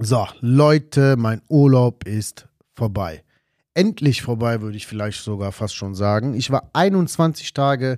So, 0.00 0.28
Leute, 0.40 1.16
mein 1.18 1.42
Urlaub 1.48 2.06
ist 2.06 2.46
vorbei. 2.72 3.24
Endlich 3.74 4.22
vorbei, 4.22 4.60
würde 4.60 4.76
ich 4.76 4.86
vielleicht 4.86 5.20
sogar 5.24 5.50
fast 5.50 5.74
schon 5.74 5.96
sagen. 5.96 6.34
Ich 6.34 6.52
war 6.52 6.70
21 6.72 7.52
Tage 7.52 7.96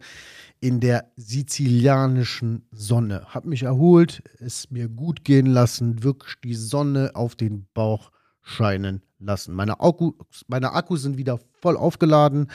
in 0.60 0.80
der 0.80 1.12
sizilianischen 1.16 2.66
Sonne. 2.72 3.26
Hab 3.26 3.44
mich 3.44 3.64
erholt, 3.64 4.22
es 4.38 4.70
mir 4.70 4.88
gut 4.88 5.26
gehen 5.26 5.44
lassen, 5.44 6.02
wirklich 6.02 6.36
die 6.42 6.54
Sonne 6.54 7.10
auf 7.12 7.36
den 7.36 7.66
Bauch 7.74 8.12
scheinen 8.40 9.02
lassen. 9.18 9.54
Meine, 9.54 9.80
Akku, 9.80 10.12
meine 10.48 10.72
Akkus 10.72 11.02
sind 11.02 11.18
wieder 11.18 11.38
voll 11.60 11.76
aufgeladen, 11.76 12.50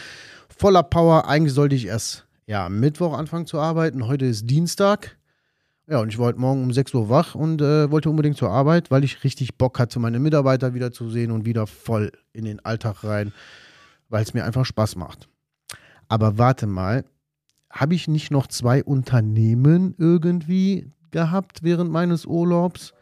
voller 0.49 0.81
Power. 0.81 1.27
Eigentlich 1.27 1.53
sollte 1.53 1.75
ich 1.75 1.85
erst 1.85 2.25
ja, 2.47 2.67
Mittwoch 2.67 3.15
anfangen 3.15 3.45
zu 3.45 3.59
arbeiten. 3.59 4.07
Heute 4.07 4.25
ist 4.25 4.49
Dienstag. 4.49 5.19
Ja, 5.87 5.99
und 5.99 6.09
ich 6.09 6.17
war 6.17 6.27
heute 6.27 6.39
Morgen 6.39 6.63
um 6.63 6.73
6 6.73 6.95
Uhr 6.95 7.09
wach 7.09 7.35
und 7.35 7.61
äh, 7.61 7.91
wollte 7.91 8.09
unbedingt 8.09 8.37
zur 8.37 8.49
Arbeit, 8.49 8.89
weil 8.89 9.03
ich 9.03 9.23
richtig 9.23 9.55
Bock 9.55 9.77
hatte, 9.77 9.99
meine 9.99 10.17
Mitarbeiter 10.17 10.73
wiederzusehen 10.73 11.29
und 11.29 11.45
wieder 11.45 11.67
voll 11.67 12.11
in 12.33 12.45
den 12.45 12.63
Alltag 12.65 13.03
rein, 13.03 13.31
weil 14.09 14.23
es 14.23 14.33
mir 14.33 14.45
einfach 14.45 14.65
Spaß 14.65 14.95
macht. 14.95 15.29
Aber 16.07 16.39
warte 16.39 16.65
mal, 16.65 17.05
habe 17.69 17.93
ich 17.93 18.07
nicht 18.07 18.31
noch 18.31 18.47
zwei 18.47 18.83
Unternehmen 18.83 19.93
irgendwie 19.99 20.91
gehabt 21.11 21.61
während 21.61 21.91
meines 21.91 22.25
Urlaubs? 22.25 22.93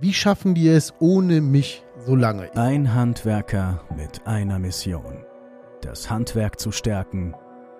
Wie 0.00 0.12
schaffen 0.12 0.56
die 0.56 0.68
es 0.68 0.94
ohne 0.98 1.40
mich 1.40 1.84
so 2.06 2.16
lange? 2.16 2.50
Ein 2.56 2.92
Handwerker 2.92 3.84
mit 3.96 4.26
einer 4.26 4.58
Mission. 4.58 5.24
Das 5.80 6.10
Handwerk 6.10 6.58
zu 6.58 6.72
stärken 6.72 7.34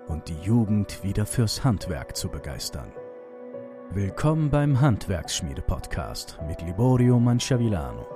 und 0.07 0.29
die 0.29 0.41
Jugend 0.41 1.03
wieder 1.03 1.27
fürs 1.27 1.65
Handwerk 1.65 2.17
zu 2.17 2.29
begeistern. 2.29 2.93
Willkommen 3.93 4.51
beim 4.51 4.81
Handwerksschmiede-Podcast 4.81 6.39
mit 6.47 6.61
Liborio 6.61 7.19
Manciavillano. 7.21 8.07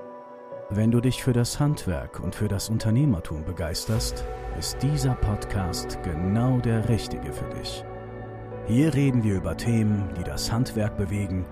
Wenn 0.69 0.91
du 0.91 1.01
dich 1.01 1.23
für 1.23 1.33
das 1.33 1.59
Handwerk 1.59 2.21
und 2.21 2.35
für 2.35 2.49
das 2.49 2.69
Unternehmertum 2.69 3.45
begeisterst, 3.45 4.25
ist 4.59 4.83
dieser 4.83 5.15
Podcast 5.15 5.99
genau 6.03 6.59
der 6.59 6.89
richtige 6.89 7.33
für 7.33 7.49
dich. 7.51 7.85
Hier 8.67 8.93
reden 8.93 9.23
wir 9.23 9.37
über 9.37 9.57
Themen, 9.57 10.13
die 10.19 10.25
das 10.25 10.51
Handwerk 10.51 10.97
bewegen 10.97 11.47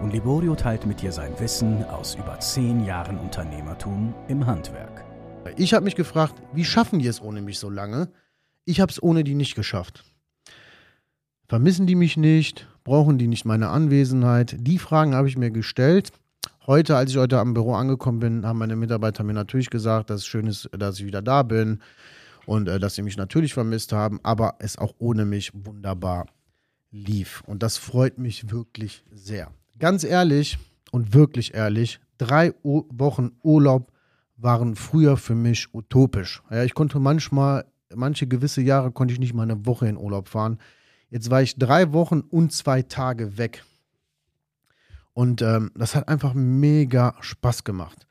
und 0.00 0.12
Liborio 0.12 0.54
teilt 0.54 0.86
mit 0.86 1.02
dir 1.02 1.12
sein 1.12 1.38
Wissen 1.38 1.84
aus 1.84 2.14
über 2.14 2.38
zehn 2.38 2.84
Jahren 2.84 3.18
Unternehmertum 3.18 4.14
im 4.28 4.46
Handwerk. 4.46 5.04
Ich 5.56 5.74
habe 5.74 5.84
mich 5.84 5.96
gefragt, 5.96 6.34
wie 6.52 6.64
schaffen 6.64 7.00
die 7.00 7.08
es 7.08 7.20
ohne 7.20 7.42
mich 7.42 7.58
so 7.58 7.68
lange? 7.68 8.12
Ich 8.64 8.80
habe 8.80 8.90
es 8.90 9.02
ohne 9.02 9.22
die 9.22 9.34
nicht 9.34 9.54
geschafft. 9.54 10.04
Vermissen 11.46 11.86
die 11.86 11.94
mich 11.94 12.16
nicht? 12.16 12.68
Brauchen 12.86 13.18
die 13.18 13.26
nicht 13.26 13.44
meine 13.44 13.70
Anwesenheit? 13.70 14.54
Die 14.60 14.78
Fragen 14.78 15.16
habe 15.16 15.26
ich 15.26 15.36
mir 15.36 15.50
gestellt. 15.50 16.12
Heute, 16.68 16.96
als 16.96 17.10
ich 17.10 17.16
heute 17.16 17.40
am 17.40 17.52
Büro 17.52 17.74
angekommen 17.74 18.20
bin, 18.20 18.46
haben 18.46 18.60
meine 18.60 18.76
Mitarbeiter 18.76 19.24
mir 19.24 19.32
natürlich 19.32 19.70
gesagt, 19.70 20.08
dass 20.08 20.20
es 20.20 20.26
schön 20.28 20.46
ist, 20.46 20.70
dass 20.70 21.00
ich 21.00 21.04
wieder 21.04 21.20
da 21.20 21.42
bin 21.42 21.80
und 22.46 22.68
äh, 22.68 22.78
dass 22.78 22.94
sie 22.94 23.02
mich 23.02 23.16
natürlich 23.16 23.54
vermisst 23.54 23.92
haben, 23.92 24.20
aber 24.22 24.54
es 24.60 24.78
auch 24.78 24.94
ohne 24.98 25.24
mich 25.24 25.50
wunderbar 25.52 26.26
lief. 26.92 27.42
Und 27.48 27.64
das 27.64 27.76
freut 27.76 28.18
mich 28.18 28.52
wirklich 28.52 29.02
sehr 29.12 29.50
ganz 29.80 30.04
ehrlich 30.04 30.56
und 30.92 31.12
wirklich 31.12 31.54
ehrlich, 31.54 31.98
drei 32.18 32.54
o 32.62 32.84
Wochen 32.90 33.32
Urlaub 33.42 33.90
waren 34.36 34.76
früher 34.76 35.16
für 35.16 35.34
mich 35.34 35.74
utopisch. 35.74 36.40
Ja, 36.52 36.62
ich 36.62 36.74
konnte 36.74 37.00
manchmal, 37.00 37.64
manche 37.92 38.28
gewisse 38.28 38.62
Jahre 38.62 38.92
konnte 38.92 39.12
ich 39.12 39.18
nicht 39.18 39.34
mal 39.34 39.42
eine 39.42 39.66
Woche 39.66 39.88
in 39.88 39.96
Urlaub 39.96 40.28
fahren. 40.28 40.60
Jetzt 41.08 41.30
war 41.30 41.42
ich 41.42 41.56
drei 41.56 41.92
Wochen 41.92 42.20
und 42.20 42.52
zwei 42.52 42.82
Tage 42.82 43.38
weg. 43.38 43.64
Und 45.12 45.40
ähm, 45.40 45.70
das 45.74 45.94
hat 45.94 46.08
einfach 46.08 46.34
mega 46.34 47.14
Spaß 47.20 47.64
gemacht. 47.64 48.06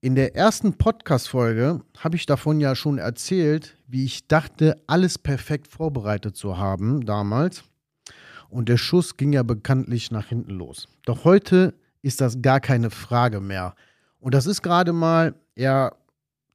In 0.00 0.14
der 0.14 0.36
ersten 0.36 0.76
Podcast-Folge 0.76 1.80
habe 1.98 2.16
ich 2.16 2.26
davon 2.26 2.60
ja 2.60 2.74
schon 2.74 2.98
erzählt, 2.98 3.76
wie 3.86 4.04
ich 4.04 4.28
dachte, 4.28 4.76
alles 4.86 5.18
perfekt 5.18 5.68
vorbereitet 5.68 6.36
zu 6.36 6.58
haben 6.58 7.06
damals. 7.06 7.64
Und 8.48 8.68
der 8.68 8.76
Schuss 8.76 9.16
ging 9.16 9.32
ja 9.32 9.42
bekanntlich 9.42 10.10
nach 10.10 10.26
hinten 10.26 10.52
los. 10.52 10.88
Doch 11.06 11.24
heute 11.24 11.74
ist 12.02 12.20
das 12.20 12.42
gar 12.42 12.60
keine 12.60 12.90
Frage 12.90 13.40
mehr. 13.40 13.74
Und 14.20 14.34
das 14.34 14.46
ist 14.46 14.62
gerade 14.62 14.92
mal 14.92 15.34
ja 15.56 15.92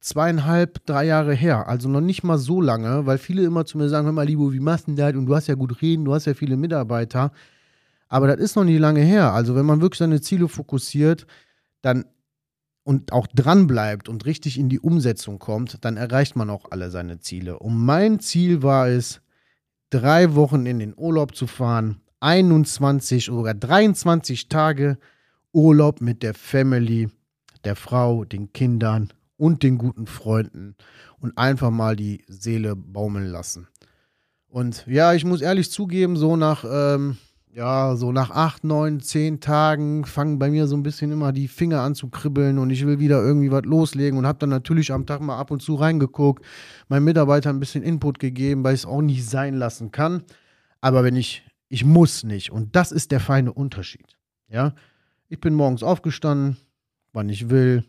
zweieinhalb, 0.02 0.84
drei 0.84 1.06
Jahre 1.06 1.32
her. 1.32 1.68
Also 1.68 1.88
noch 1.88 2.00
nicht 2.00 2.24
mal 2.24 2.36
so 2.36 2.60
lange, 2.60 3.06
weil 3.06 3.18
viele 3.18 3.44
immer 3.44 3.64
zu 3.64 3.78
mir 3.78 3.88
sagen: 3.88 4.04
Hör 4.04 4.12
mal, 4.12 4.26
Libo, 4.26 4.52
wie 4.52 4.60
machst 4.60 4.86
du 4.86 4.94
denn 4.94 4.96
das? 4.96 5.14
Und 5.14 5.26
du 5.26 5.34
hast 5.34 5.46
ja 5.46 5.54
gut 5.54 5.80
reden, 5.80 6.04
du 6.04 6.12
hast 6.12 6.26
ja 6.26 6.34
viele 6.34 6.56
Mitarbeiter. 6.56 7.32
Aber 8.08 8.26
das 8.26 8.38
ist 8.38 8.56
noch 8.56 8.64
nicht 8.64 8.78
lange 8.78 9.00
her. 9.00 9.32
Also, 9.32 9.54
wenn 9.54 9.64
man 9.64 9.80
wirklich 9.80 9.98
seine 9.98 10.20
Ziele 10.20 10.48
fokussiert, 10.48 11.26
dann 11.80 12.04
und 12.84 13.12
auch 13.12 13.28
dran 13.28 13.68
bleibt 13.68 14.08
und 14.08 14.26
richtig 14.26 14.58
in 14.58 14.68
die 14.68 14.80
Umsetzung 14.80 15.38
kommt, 15.38 15.84
dann 15.84 15.96
erreicht 15.96 16.34
man 16.34 16.50
auch 16.50 16.66
alle 16.70 16.90
seine 16.90 17.20
Ziele. 17.20 17.60
Und 17.60 17.78
mein 17.78 18.18
Ziel 18.18 18.62
war 18.62 18.88
es, 18.88 19.20
drei 19.90 20.34
Wochen 20.34 20.66
in 20.66 20.80
den 20.80 20.94
Urlaub 20.96 21.36
zu 21.36 21.46
fahren, 21.46 22.00
21 22.18 23.30
oder 23.30 23.54
23 23.54 24.48
Tage 24.48 24.98
Urlaub 25.52 26.00
mit 26.00 26.24
der 26.24 26.34
Family, 26.34 27.08
der 27.64 27.76
Frau, 27.76 28.24
den 28.24 28.52
Kindern 28.52 29.12
und 29.36 29.62
den 29.62 29.78
guten 29.78 30.06
Freunden 30.06 30.76
und 31.20 31.36
einfach 31.38 31.70
mal 31.70 31.96
die 31.96 32.24
Seele 32.28 32.76
baumeln 32.76 33.26
lassen. 33.26 33.68
Und 34.48 34.86
ja, 34.86 35.14
ich 35.14 35.24
muss 35.24 35.40
ehrlich 35.40 35.70
zugeben, 35.70 36.16
so 36.16 36.36
nach 36.36 36.64
ähm, 36.68 37.16
ja, 37.54 37.96
so 37.96 38.12
nach 38.12 38.30
acht, 38.30 38.64
neun, 38.64 39.00
zehn 39.00 39.40
Tagen 39.40 40.06
fangen 40.06 40.38
bei 40.38 40.50
mir 40.50 40.66
so 40.66 40.74
ein 40.74 40.82
bisschen 40.82 41.12
immer 41.12 41.32
die 41.32 41.48
Finger 41.48 41.82
an 41.82 41.94
zu 41.94 42.08
kribbeln 42.08 42.58
und 42.58 42.70
ich 42.70 42.86
will 42.86 42.98
wieder 42.98 43.22
irgendwie 43.22 43.50
was 43.50 43.64
loslegen 43.64 44.18
und 44.18 44.26
habe 44.26 44.38
dann 44.38 44.48
natürlich 44.48 44.90
am 44.90 45.04
Tag 45.04 45.20
mal 45.20 45.38
ab 45.38 45.50
und 45.50 45.60
zu 45.60 45.74
reingeguckt, 45.74 46.44
meinen 46.88 47.04
Mitarbeitern 47.04 47.56
ein 47.56 47.60
bisschen 47.60 47.82
Input 47.82 48.18
gegeben, 48.18 48.64
weil 48.64 48.74
ich 48.74 48.80
es 48.80 48.86
auch 48.86 49.02
nicht 49.02 49.28
sein 49.28 49.54
lassen 49.54 49.90
kann. 49.90 50.22
Aber 50.80 51.04
wenn 51.04 51.14
ich, 51.14 51.46
ich 51.68 51.84
muss 51.84 52.24
nicht 52.24 52.50
und 52.50 52.74
das 52.74 52.90
ist 52.90 53.10
der 53.10 53.20
feine 53.20 53.52
Unterschied. 53.52 54.16
Ja, 54.48 54.74
ich 55.28 55.40
bin 55.40 55.54
morgens 55.54 55.82
aufgestanden, 55.82 56.56
wann 57.12 57.28
ich 57.28 57.50
will, 57.50 57.84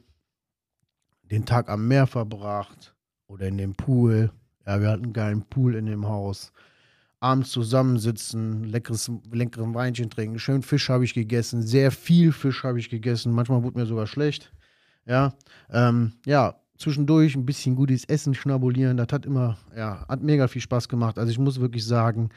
den 1.32 1.46
Tag 1.46 1.70
am 1.70 1.88
Meer 1.88 2.08
verbracht 2.08 2.96
oder 3.28 3.48
in 3.48 3.58
dem 3.58 3.74
Pool. 3.74 4.32
Ja, 4.66 4.82
wir 4.82 4.90
hatten 4.90 5.04
einen 5.04 5.14
geilen 5.14 5.42
Pool 5.44 5.76
in 5.76 5.86
dem 5.86 6.08
Haus 6.08 6.54
abends 7.24 7.52
zusammensitzen, 7.52 8.66
leckeres, 8.66 9.10
leckeren 9.32 9.74
Weinchen 9.74 10.10
trinken. 10.10 10.40
Schön 10.40 10.62
Fisch 10.62 10.90
habe 10.90 11.06
ich 11.06 11.14
gegessen, 11.14 11.62
sehr 11.62 11.90
viel 11.90 12.34
Fisch 12.34 12.66
habe 12.66 12.80
ich 12.80 12.90
gegessen. 12.90 13.32
Manchmal 13.32 13.64
wurde 13.64 13.80
mir 13.80 13.86
sogar 13.86 14.08
schlecht. 14.08 14.52
Ja, 15.06 15.34
ähm, 15.70 16.12
ja, 16.26 16.56
zwischendurch 16.78 17.36
ein 17.36 17.46
bisschen 17.46 17.78
gutes 17.78 18.04
Essen 18.04 18.34
schnabulieren. 18.34 18.98
Das 18.98 19.08
hat 19.12 19.26
immer, 19.26 19.58
ja, 19.74 20.06
hat 20.10 20.22
mega 20.22 20.50
viel 20.50 20.62
Spaß 20.62 20.90
gemacht. 20.90 21.18
Also 21.18 21.32
ich 21.32 21.40
muss 21.40 21.62
wirklich 21.62 21.86
sagen, 21.86 22.30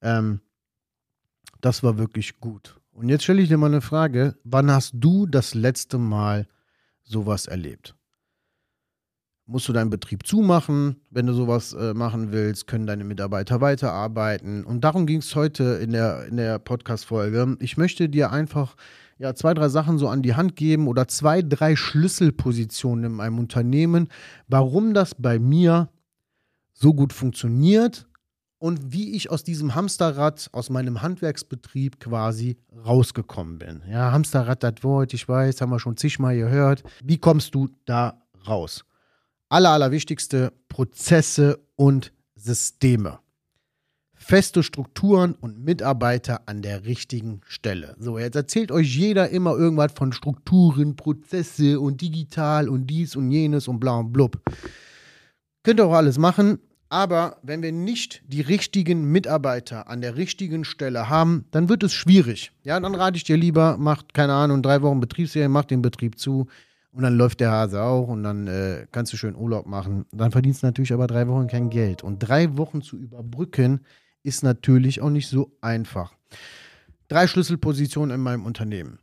ähm, 0.00 0.40
das 1.60 1.84
war 1.84 1.96
wirklich 1.96 2.40
gut. 2.40 2.80
Und 2.90 3.10
jetzt 3.10 3.22
stelle 3.22 3.42
ich 3.42 3.48
dir 3.48 3.58
mal 3.58 3.66
eine 3.66 3.80
Frage: 3.80 4.36
Wann 4.42 4.72
hast 4.72 4.92
du 4.94 5.26
das 5.26 5.54
letzte 5.54 5.98
Mal 5.98 6.48
sowas 7.04 7.46
erlebt? 7.46 7.94
Musst 9.46 9.68
du 9.68 9.72
deinen 9.72 9.90
Betrieb 9.90 10.26
zumachen, 10.26 10.96
wenn 11.10 11.26
du 11.26 11.32
sowas 11.32 11.72
äh, 11.72 11.94
machen 11.94 12.32
willst, 12.32 12.66
können 12.66 12.86
deine 12.86 13.04
Mitarbeiter 13.04 13.60
weiterarbeiten. 13.60 14.64
Und 14.64 14.82
darum 14.82 15.06
ging 15.06 15.18
es 15.18 15.34
heute 15.34 15.64
in 15.82 15.92
der, 15.92 16.26
in 16.26 16.36
der 16.36 16.58
Podcast-Folge. 16.58 17.56
Ich 17.60 17.76
möchte 17.76 18.08
dir 18.08 18.30
einfach 18.30 18.76
ja, 19.18 19.34
zwei, 19.34 19.54
drei 19.54 19.68
Sachen 19.68 19.98
so 19.98 20.08
an 20.08 20.22
die 20.22 20.34
Hand 20.34 20.56
geben 20.56 20.88
oder 20.88 21.06
zwei, 21.08 21.42
drei 21.42 21.76
Schlüsselpositionen 21.76 23.14
in 23.14 23.20
einem 23.20 23.38
Unternehmen, 23.38 24.08
warum 24.48 24.94
das 24.94 25.14
bei 25.14 25.38
mir 25.38 25.90
so 26.72 26.94
gut 26.94 27.12
funktioniert 27.12 28.08
und 28.58 28.92
wie 28.92 29.14
ich 29.14 29.30
aus 29.30 29.44
diesem 29.44 29.74
Hamsterrad, 29.74 30.48
aus 30.52 30.70
meinem 30.70 31.02
Handwerksbetrieb 31.02 32.00
quasi 32.00 32.56
rausgekommen 32.84 33.58
bin. 33.58 33.82
Ja, 33.88 34.12
Hamsterrad, 34.12 34.62
das 34.62 34.82
Wort, 34.82 35.14
ich 35.14 35.28
weiß, 35.28 35.60
haben 35.60 35.70
wir 35.70 35.80
schon 35.80 35.96
zigmal 35.96 36.36
gehört. 36.36 36.82
Wie 37.02 37.18
kommst 37.18 37.54
du 37.54 37.68
da 37.84 38.22
raus? 38.46 38.84
Aller, 39.52 39.70
allerwichtigste 39.70 40.52
Prozesse 40.68 41.60
und 41.76 42.12
Systeme. 42.34 43.18
Feste 44.14 44.62
Strukturen 44.62 45.34
und 45.34 45.62
Mitarbeiter 45.62 46.42
an 46.46 46.62
der 46.62 46.86
richtigen 46.86 47.42
Stelle. 47.46 47.94
So, 47.98 48.18
jetzt 48.18 48.36
erzählt 48.36 48.72
euch 48.72 48.96
jeder 48.96 49.28
immer 49.28 49.54
irgendwas 49.56 49.92
von 49.92 50.12
Strukturen, 50.12 50.96
Prozesse 50.96 51.78
und 51.80 52.00
digital 52.00 52.68
und 52.68 52.86
dies 52.86 53.14
und 53.14 53.30
jenes 53.30 53.68
und 53.68 53.78
bla 53.78 53.98
und 53.98 54.12
blub. 54.12 54.40
Könnt 55.64 55.80
ihr 55.80 55.86
auch 55.86 55.92
alles 55.92 56.18
machen, 56.18 56.58
aber 56.88 57.36
wenn 57.42 57.62
wir 57.62 57.72
nicht 57.72 58.22
die 58.26 58.40
richtigen 58.40 59.04
Mitarbeiter 59.12 59.88
an 59.88 60.00
der 60.00 60.16
richtigen 60.16 60.64
Stelle 60.64 61.10
haben, 61.10 61.44
dann 61.50 61.68
wird 61.68 61.82
es 61.82 61.92
schwierig. 61.92 62.52
Ja, 62.62 62.80
dann 62.80 62.94
rate 62.94 63.18
ich 63.18 63.24
dir 63.24 63.36
lieber, 63.36 63.76
macht, 63.76 64.14
keine 64.14 64.32
Ahnung, 64.32 64.62
drei 64.62 64.80
Wochen 64.80 65.00
Betriebsferien, 65.00 65.52
macht 65.52 65.70
den 65.70 65.82
Betrieb 65.82 66.18
zu 66.18 66.46
und 66.92 67.02
dann 67.02 67.16
läuft 67.16 67.40
der 67.40 67.50
Hase 67.50 67.82
auch 67.82 68.08
und 68.08 68.22
dann 68.22 68.46
äh, 68.46 68.86
kannst 68.92 69.12
du 69.12 69.16
schön 69.16 69.34
Urlaub 69.34 69.66
machen. 69.66 70.04
Dann 70.12 70.30
verdienst 70.30 70.62
du 70.62 70.66
natürlich 70.66 70.92
aber 70.92 71.06
drei 71.06 71.26
Wochen 71.26 71.46
kein 71.46 71.70
Geld. 71.70 72.02
Und 72.02 72.18
drei 72.18 72.56
Wochen 72.58 72.82
zu 72.82 72.96
überbrücken 72.96 73.80
ist 74.22 74.42
natürlich 74.42 75.00
auch 75.00 75.10
nicht 75.10 75.28
so 75.28 75.56
einfach. 75.62 76.12
Drei 77.08 77.26
Schlüsselpositionen 77.26 78.14
in 78.14 78.20
meinem 78.20 78.44
Unternehmen. 78.44 78.98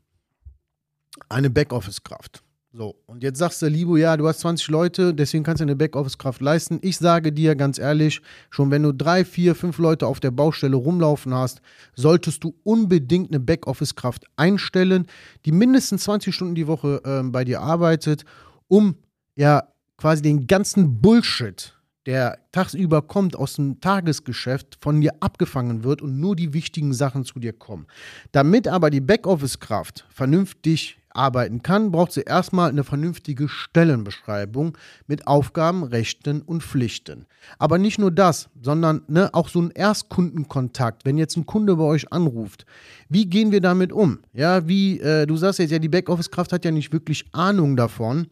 Eine 1.29 1.49
Backoffice-Kraft. 1.49 2.43
So, 2.71 2.95
und 3.07 3.23
jetzt 3.23 3.39
sagst 3.39 3.63
du, 3.63 3.67
Libo, 3.67 3.97
ja, 3.97 4.15
du 4.15 4.27
hast 4.27 4.41
20 4.41 4.67
Leute, 4.67 5.11
deswegen 5.15 5.43
kannst 5.43 5.59
du 5.59 5.63
eine 5.63 5.75
Backoffice-Kraft 5.75 6.39
leisten. 6.39 6.77
Ich 6.83 6.97
sage 6.97 7.33
dir 7.33 7.55
ganz 7.55 7.79
ehrlich, 7.79 8.21
schon 8.51 8.69
wenn 8.69 8.83
du 8.83 8.91
drei, 8.91 9.25
vier, 9.25 9.55
fünf 9.55 9.79
Leute 9.79 10.05
auf 10.05 10.19
der 10.19 10.29
Baustelle 10.29 10.75
rumlaufen 10.75 11.33
hast, 11.33 11.61
solltest 11.95 12.43
du 12.43 12.53
unbedingt 12.61 13.31
eine 13.31 13.39
Backoffice-Kraft 13.39 14.25
einstellen, 14.35 15.07
die 15.45 15.51
mindestens 15.51 16.03
20 16.03 16.33
Stunden 16.35 16.53
die 16.53 16.67
Woche 16.67 17.01
äh, 17.03 17.23
bei 17.27 17.43
dir 17.43 17.59
arbeitet, 17.59 18.23
um 18.67 18.97
ja 19.35 19.63
quasi 19.97 20.21
den 20.21 20.45
ganzen 20.45 21.01
Bullshit, 21.01 21.73
der 22.05 22.37
tagsüber 22.51 23.01
kommt 23.01 23.35
aus 23.35 23.55
dem 23.55 23.81
Tagesgeschäft, 23.81 24.77
von 24.79 25.01
dir 25.01 25.13
abgefangen 25.21 25.83
wird 25.83 26.03
und 26.03 26.19
nur 26.19 26.35
die 26.35 26.53
wichtigen 26.53 26.93
Sachen 26.93 27.25
zu 27.25 27.39
dir 27.39 27.53
kommen. 27.53 27.87
Damit 28.31 28.67
aber 28.67 28.91
die 28.91 29.01
Backoffice-Kraft 29.01 30.05
vernünftig 30.11 30.99
arbeiten 31.11 31.63
kann, 31.63 31.91
braucht 31.91 32.11
sie 32.11 32.21
erstmal 32.21 32.69
eine 32.69 32.83
vernünftige 32.83 33.47
Stellenbeschreibung 33.47 34.77
mit 35.07 35.27
Aufgaben, 35.27 35.83
Rechten 35.83 36.41
und 36.41 36.63
Pflichten. 36.63 37.25
Aber 37.57 37.77
nicht 37.77 37.99
nur 37.99 38.11
das, 38.11 38.49
sondern 38.61 39.01
ne, 39.07 39.29
auch 39.33 39.49
so 39.49 39.61
ein 39.61 39.71
Erstkundenkontakt. 39.71 41.05
Wenn 41.05 41.17
jetzt 41.17 41.37
ein 41.37 41.45
Kunde 41.45 41.75
bei 41.75 41.83
euch 41.83 42.11
anruft, 42.11 42.65
wie 43.09 43.25
gehen 43.25 43.51
wir 43.51 43.61
damit 43.61 43.91
um? 43.91 44.19
Ja, 44.33 44.67
wie, 44.67 44.99
äh, 44.99 45.25
du 45.25 45.37
sagst 45.37 45.59
jetzt 45.59 45.71
ja, 45.71 45.79
die 45.79 45.89
Backoffice-Kraft 45.89 46.53
hat 46.53 46.65
ja 46.65 46.71
nicht 46.71 46.93
wirklich 46.93 47.25
Ahnung 47.31 47.75
davon. 47.75 48.27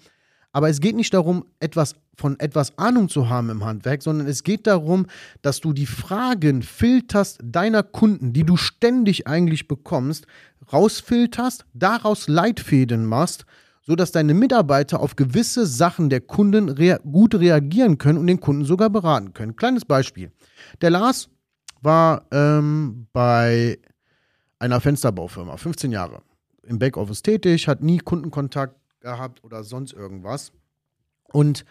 Aber 0.52 0.70
es 0.70 0.80
geht 0.80 0.96
nicht 0.96 1.14
darum, 1.14 1.46
etwas 1.60 1.96
von 2.16 2.40
etwas 2.40 2.78
Ahnung 2.78 3.10
zu 3.10 3.30
haben 3.30 3.50
im 3.50 3.64
Handwerk, 3.64 4.02
sondern 4.02 4.28
es 4.28 4.44
geht 4.44 4.66
darum, 4.66 5.06
dass 5.42 5.62
du 5.62 5.72
die 5.72 5.86
Fragen 5.86 6.64
filterst 6.64 7.40
deiner 7.44 7.84
Kunden, 7.84 8.34
die 8.34 8.44
du 8.44 8.58
ständig 8.58 9.28
eigentlich 9.28 9.68
bekommst, 9.68 10.26
rausfilterst, 10.74 11.66
daraus 11.74 12.28
Leitfäden 12.28 13.06
machst, 13.06 13.46
sodass 13.84 14.12
deine 14.12 14.34
Mitarbeiter 14.34 15.00
auf 15.00 15.16
gewisse 15.16 15.66
Sachen 15.66 16.10
der 16.10 16.22
Kunden 16.22 16.70
rea 16.70 16.98
gut 16.98 17.36
reagieren 17.36 17.98
können 17.98 18.18
und 18.18 18.28
den 18.28 18.40
Kunden 18.40 18.66
sogar 18.66 18.90
beraten 18.90 19.34
können. 19.34 19.56
Kleines 19.56 19.86
Beispiel. 19.86 20.32
Der 20.82 20.90
Lars 20.90 21.30
war 21.82 22.26
ähm, 22.32 23.08
bei 23.14 23.78
einer 24.60 24.82
Fensterbaufirma, 24.82 25.56
15 25.56 25.92
Jahre, 25.92 26.24
im 26.64 26.80
Backoffice 26.80 27.22
tätig, 27.22 27.68
hat 27.68 27.84
nie 27.84 28.00
Kundenkontakt 28.00 28.76
gehabt 29.08 29.44
oder 29.44 29.64
sonst 29.64 29.94
irgendwas. 29.94 30.52
Und 31.32 31.66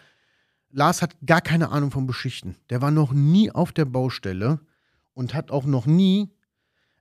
Lars 0.71 1.01
hat 1.01 1.15
gar 1.25 1.41
keine 1.41 1.69
Ahnung 1.69 1.91
vom 1.91 2.07
Beschichten. 2.07 2.55
Der 2.69 2.81
war 2.81 2.91
noch 2.91 3.13
nie 3.13 3.51
auf 3.51 3.71
der 3.71 3.85
Baustelle 3.85 4.59
und 5.13 5.33
hat 5.33 5.51
auch 5.51 5.65
noch 5.65 5.85
nie 5.85 6.29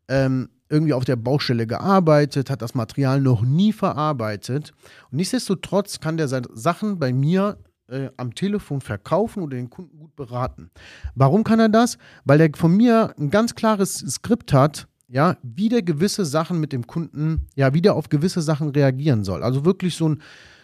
ähm, 0.08 0.48
irgendwie 0.68 0.92
auf 0.92 1.04
der 1.04 1.16
Baustelle 1.16 1.66
gearbeitet, 1.66 2.50
hat 2.50 2.62
das 2.62 2.74
Material 2.74 3.20
noch 3.20 3.42
nie 3.42 3.72
verarbeitet. 3.72 4.72
Und 5.10 5.16
nichtsdestotrotz 5.16 6.00
kann 6.00 6.16
der 6.16 6.28
seine 6.28 6.48
Sachen 6.52 6.98
bei 6.98 7.12
mir 7.12 7.58
äh, 7.88 8.10
am 8.16 8.34
Telefon 8.34 8.80
verkaufen 8.80 9.42
oder 9.42 9.56
den 9.56 9.70
Kunden 9.70 9.98
gut 9.98 10.14
beraten. 10.16 10.70
Warum 11.14 11.44
kann 11.44 11.60
er 11.60 11.68
das? 11.68 11.98
Weil 12.24 12.40
er 12.40 12.50
von 12.54 12.76
mir 12.76 13.14
ein 13.18 13.30
ganz 13.30 13.54
klares 13.54 13.98
Skript 13.98 14.52
hat, 14.52 14.86
ja, 15.08 15.36
wie 15.42 15.68
der 15.68 15.82
gewisse 15.82 16.24
Sachen 16.24 16.58
mit 16.58 16.72
dem 16.72 16.86
Kunden, 16.86 17.46
ja, 17.54 17.72
wie 17.74 17.82
der 17.82 17.94
auf 17.94 18.08
gewisse 18.08 18.42
Sachen 18.42 18.70
reagieren 18.70 19.24
soll. 19.24 19.42
Also 19.42 19.64
wirklich 19.64 19.94
so 19.94 20.08
ein, 20.08 20.22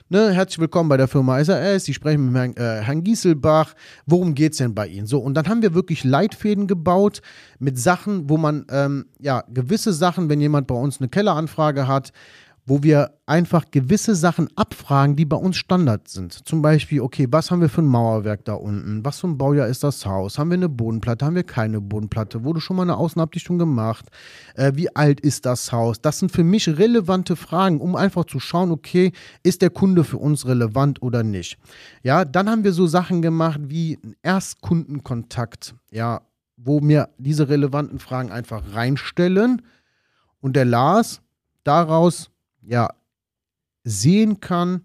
ne, 0.08 0.32
herzlich 0.32 0.58
willkommen 0.58 0.88
bei 0.88 0.96
der 0.96 1.08
Firma 1.08 1.42
SAS, 1.44 1.84
Sie 1.84 1.94
sprechen 1.94 2.26
mit 2.26 2.34
Herrn, 2.34 2.56
äh, 2.56 2.82
Herrn 2.82 3.04
Gieselbach, 3.04 3.74
worum 4.06 4.34
geht 4.34 4.52
es 4.52 4.58
denn 4.58 4.74
bei 4.74 4.88
Ihnen? 4.88 5.06
So, 5.06 5.20
und 5.20 5.34
dann 5.34 5.46
haben 5.46 5.62
wir 5.62 5.74
wirklich 5.74 6.02
Leitfäden 6.02 6.66
gebaut 6.66 7.22
mit 7.60 7.78
Sachen, 7.78 8.28
wo 8.28 8.36
man, 8.36 8.66
ähm, 8.70 9.06
ja, 9.20 9.44
gewisse 9.48 9.92
Sachen, 9.92 10.28
wenn 10.28 10.40
jemand 10.40 10.66
bei 10.66 10.74
uns 10.74 11.00
eine 11.00 11.08
Kelleranfrage 11.08 11.86
hat, 11.86 12.12
wo 12.64 12.82
wir 12.82 13.19
einfach 13.26 13.64
gewisse 13.73 14.14
Sachen 14.14 14.49
abfragen, 14.56 15.17
die 15.17 15.25
bei 15.25 15.37
uns 15.37 15.56
Standard 15.56 16.06
sind. 16.06 16.47
Zum 16.47 16.62
Beispiel, 16.62 17.00
okay, 17.00 17.26
was 17.29 17.50
haben 17.50 17.61
wir 17.61 17.69
für 17.69 17.82
ein 17.82 17.87
Mauerwerk 17.87 18.44
da 18.44 18.55
unten? 18.55 19.05
Was 19.05 19.19
für 19.19 19.26
ein 19.26 19.37
Baujahr 19.37 19.67
ist 19.67 19.82
das 19.82 20.06
Haus? 20.06 20.38
Haben 20.38 20.50
wir 20.50 20.56
eine 20.56 20.69
Bodenplatte? 20.69 21.26
Haben 21.26 21.35
wir 21.35 21.43
keine 21.43 21.81
Bodenplatte? 21.81 22.44
Wurde 22.44 22.61
schon 22.61 22.76
mal 22.76 22.85
eine 22.85 22.97
Außenabdichtung 22.97 23.59
gemacht? 23.59 24.06
Äh, 24.55 24.73
wie 24.76 24.94
alt 24.94 25.20
ist 25.20 25.44
das 25.44 25.73
Haus? 25.73 26.00
Das 26.00 26.20
sind 26.20 26.31
für 26.31 26.44
mich 26.44 26.69
relevante 26.69 27.35
Fragen, 27.35 27.81
um 27.81 27.97
einfach 27.97 28.26
zu 28.26 28.38
schauen, 28.38 28.70
okay, 28.70 29.12
ist 29.43 29.62
der 29.62 29.70
Kunde 29.70 30.05
für 30.05 30.19
uns 30.19 30.47
relevant 30.47 31.03
oder 31.03 31.25
nicht? 31.25 31.59
Ja, 32.05 32.25
dann 32.25 32.49
haben 32.49 32.62
wir 32.62 32.73
so 32.73 32.87
Sachen 32.87 33.23
gemacht 33.23 33.61
wie 33.64 33.99
Erstkundenkontakt, 34.23 35.75
ja, 35.91 36.20
wo 36.56 36.81
mir 36.81 37.09
diese 37.19 37.49
relevanten 37.49 37.99
Fragen 37.99 38.31
einfach 38.31 38.62
reinstellen 38.73 39.62
und 40.41 40.55
der 40.55 40.64
Lars 40.64 41.23
daraus 41.64 42.31
ja, 42.62 42.94
sehen 43.85 44.41
kann, 44.41 44.85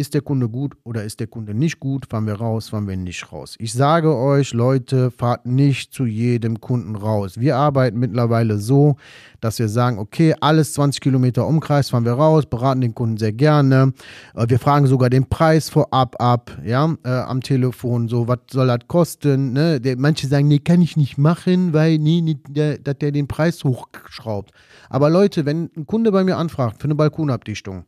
ist 0.00 0.14
der 0.14 0.22
Kunde 0.22 0.48
gut 0.48 0.74
oder 0.82 1.04
ist 1.04 1.20
der 1.20 1.26
Kunde 1.26 1.52
nicht 1.52 1.78
gut, 1.78 2.06
fahren 2.10 2.26
wir 2.26 2.34
raus, 2.34 2.70
fahren 2.70 2.88
wir 2.88 2.96
nicht 2.96 3.30
raus. 3.30 3.54
Ich 3.58 3.74
sage 3.74 4.16
euch, 4.16 4.54
Leute, 4.54 5.10
fahrt 5.10 5.44
nicht 5.44 5.92
zu 5.92 6.06
jedem 6.06 6.58
Kunden 6.58 6.96
raus. 6.96 7.38
Wir 7.38 7.56
arbeiten 7.56 7.98
mittlerweile 7.98 8.56
so, 8.56 8.96
dass 9.42 9.58
wir 9.58 9.68
sagen, 9.68 9.98
okay, 9.98 10.34
alles 10.40 10.72
20 10.72 11.02
Kilometer 11.02 11.46
Umkreis 11.46 11.90
fahren 11.90 12.06
wir 12.06 12.14
raus, 12.14 12.46
beraten 12.46 12.80
den 12.80 12.94
Kunden 12.94 13.18
sehr 13.18 13.34
gerne. 13.34 13.92
Äh, 14.34 14.46
wir 14.48 14.58
fragen 14.58 14.86
sogar 14.86 15.10
den 15.10 15.28
Preis 15.28 15.68
vorab 15.68 16.16
ab, 16.18 16.50
ja, 16.64 16.94
äh, 17.04 17.10
am 17.10 17.42
Telefon, 17.42 18.08
so, 18.08 18.26
was 18.26 18.38
soll 18.50 18.68
das 18.68 18.80
kosten? 18.88 19.52
Ne? 19.52 19.80
Manche 19.98 20.26
sagen, 20.26 20.48
nee, 20.48 20.60
kann 20.60 20.80
ich 20.80 20.96
nicht 20.96 21.18
machen, 21.18 21.74
weil, 21.74 21.98
nee, 21.98 22.22
nee 22.22 22.38
dass 22.48 22.98
der 22.98 23.12
den 23.12 23.28
Preis 23.28 23.62
hochschraubt. 23.64 24.52
Aber 24.88 25.10
Leute, 25.10 25.44
wenn 25.44 25.70
ein 25.76 25.86
Kunde 25.86 26.10
bei 26.10 26.24
mir 26.24 26.38
anfragt 26.38 26.80
für 26.80 26.86
eine 26.86 26.94
Balkonabdichtung, 26.94 27.84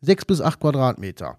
6 0.00 0.24
bis 0.24 0.40
8 0.40 0.60
Quadratmeter. 0.60 1.38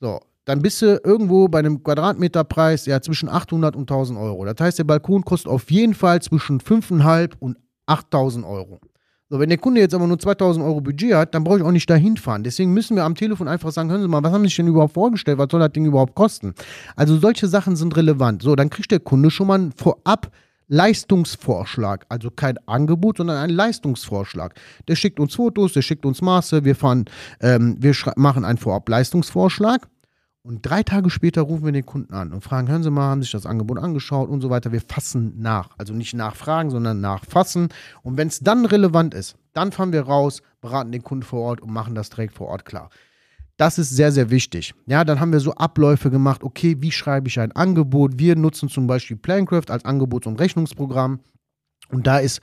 So, 0.00 0.20
dann 0.44 0.60
bist 0.60 0.82
du 0.82 1.00
irgendwo 1.04 1.48
bei 1.48 1.60
einem 1.60 1.82
Quadratmeterpreis 1.82 2.86
ja 2.86 3.00
zwischen 3.00 3.28
800 3.28 3.76
und 3.76 3.82
1000 3.82 4.18
Euro. 4.18 4.44
Das 4.44 4.56
heißt, 4.58 4.78
der 4.78 4.84
Balkon 4.84 5.24
kostet 5.24 5.50
auf 5.50 5.70
jeden 5.70 5.94
Fall 5.94 6.20
zwischen 6.20 6.60
5.500 6.60 7.34
und 7.38 7.56
8000 7.86 8.44
Euro. 8.44 8.80
So, 9.28 9.38
wenn 9.38 9.48
der 9.48 9.56
Kunde 9.56 9.80
jetzt 9.80 9.94
aber 9.94 10.06
nur 10.06 10.18
2000 10.18 10.62
Euro 10.62 10.82
Budget 10.82 11.14
hat, 11.14 11.34
dann 11.34 11.42
brauche 11.42 11.56
ich 11.56 11.62
auch 11.62 11.70
nicht 11.70 11.88
dahin 11.88 12.18
fahren. 12.18 12.42
Deswegen 12.42 12.74
müssen 12.74 12.96
wir 12.96 13.04
am 13.04 13.14
Telefon 13.14 13.48
einfach 13.48 13.72
sagen, 13.72 13.90
hören 13.90 14.02
Sie 14.02 14.08
mal, 14.08 14.22
was 14.22 14.30
haben 14.30 14.42
Sie 14.42 14.48
sich 14.48 14.56
denn 14.56 14.66
überhaupt 14.66 14.92
vorgestellt? 14.92 15.38
Was 15.38 15.48
soll 15.50 15.60
das 15.60 15.72
Ding 15.72 15.86
überhaupt 15.86 16.14
kosten? 16.14 16.52
Also 16.96 17.16
solche 17.16 17.46
Sachen 17.46 17.74
sind 17.74 17.96
relevant. 17.96 18.42
So, 18.42 18.56
dann 18.56 18.68
kriegt 18.68 18.90
der 18.90 19.00
Kunde 19.00 19.30
schon 19.30 19.46
mal 19.46 19.70
vorab 19.74 20.30
Leistungsvorschlag, 20.72 22.06
also 22.08 22.30
kein 22.30 22.56
Angebot, 22.66 23.18
sondern 23.18 23.36
ein 23.36 23.50
Leistungsvorschlag. 23.50 24.54
Der 24.88 24.96
schickt 24.96 25.20
uns 25.20 25.34
Fotos, 25.34 25.74
der 25.74 25.82
schickt 25.82 26.06
uns 26.06 26.22
Maße, 26.22 26.64
wir 26.64 26.74
fahren, 26.74 27.04
ähm, 27.40 27.76
wir 27.78 27.94
machen 28.16 28.46
einen 28.46 28.56
Vorab-Leistungsvorschlag 28.56 29.86
und 30.42 30.62
drei 30.62 30.82
Tage 30.82 31.10
später 31.10 31.42
rufen 31.42 31.66
wir 31.66 31.72
den 31.72 31.84
Kunden 31.84 32.14
an 32.14 32.32
und 32.32 32.42
fragen, 32.42 32.68
hören 32.68 32.82
Sie 32.82 32.90
mal, 32.90 33.10
haben 33.10 33.20
Sie 33.20 33.26
sich 33.26 33.32
das 33.32 33.44
Angebot 33.44 33.76
angeschaut 33.76 34.30
und 34.30 34.40
so 34.40 34.48
weiter. 34.48 34.72
Wir 34.72 34.80
fassen 34.80 35.34
nach, 35.36 35.68
also 35.76 35.92
nicht 35.92 36.14
nachfragen, 36.14 36.70
sondern 36.70 37.02
nachfassen 37.02 37.68
und 38.02 38.16
wenn 38.16 38.28
es 38.28 38.40
dann 38.40 38.64
relevant 38.64 39.12
ist, 39.12 39.36
dann 39.52 39.72
fahren 39.72 39.92
wir 39.92 40.04
raus, 40.04 40.40
beraten 40.62 40.90
den 40.90 41.02
Kunden 41.02 41.24
vor 41.24 41.42
Ort 41.42 41.60
und 41.60 41.70
machen 41.70 41.94
das 41.94 42.08
direkt 42.08 42.32
vor 42.32 42.48
Ort 42.48 42.64
klar. 42.64 42.88
Das 43.62 43.78
ist 43.78 43.90
sehr, 43.90 44.10
sehr 44.10 44.28
wichtig. 44.30 44.74
Ja, 44.86 45.04
dann 45.04 45.20
haben 45.20 45.30
wir 45.30 45.38
so 45.38 45.52
Abläufe 45.52 46.10
gemacht. 46.10 46.42
Okay, 46.42 46.78
wie 46.80 46.90
schreibe 46.90 47.28
ich 47.28 47.38
ein 47.38 47.52
Angebot? 47.52 48.18
Wir 48.18 48.34
nutzen 48.34 48.68
zum 48.68 48.88
Beispiel 48.88 49.16
Plancraft 49.16 49.66
als 49.70 49.84
Angebots- 49.84 50.26
und 50.26 50.40
Rechnungsprogramm. 50.40 51.20
Und 51.88 52.08
da 52.08 52.18
ist 52.18 52.40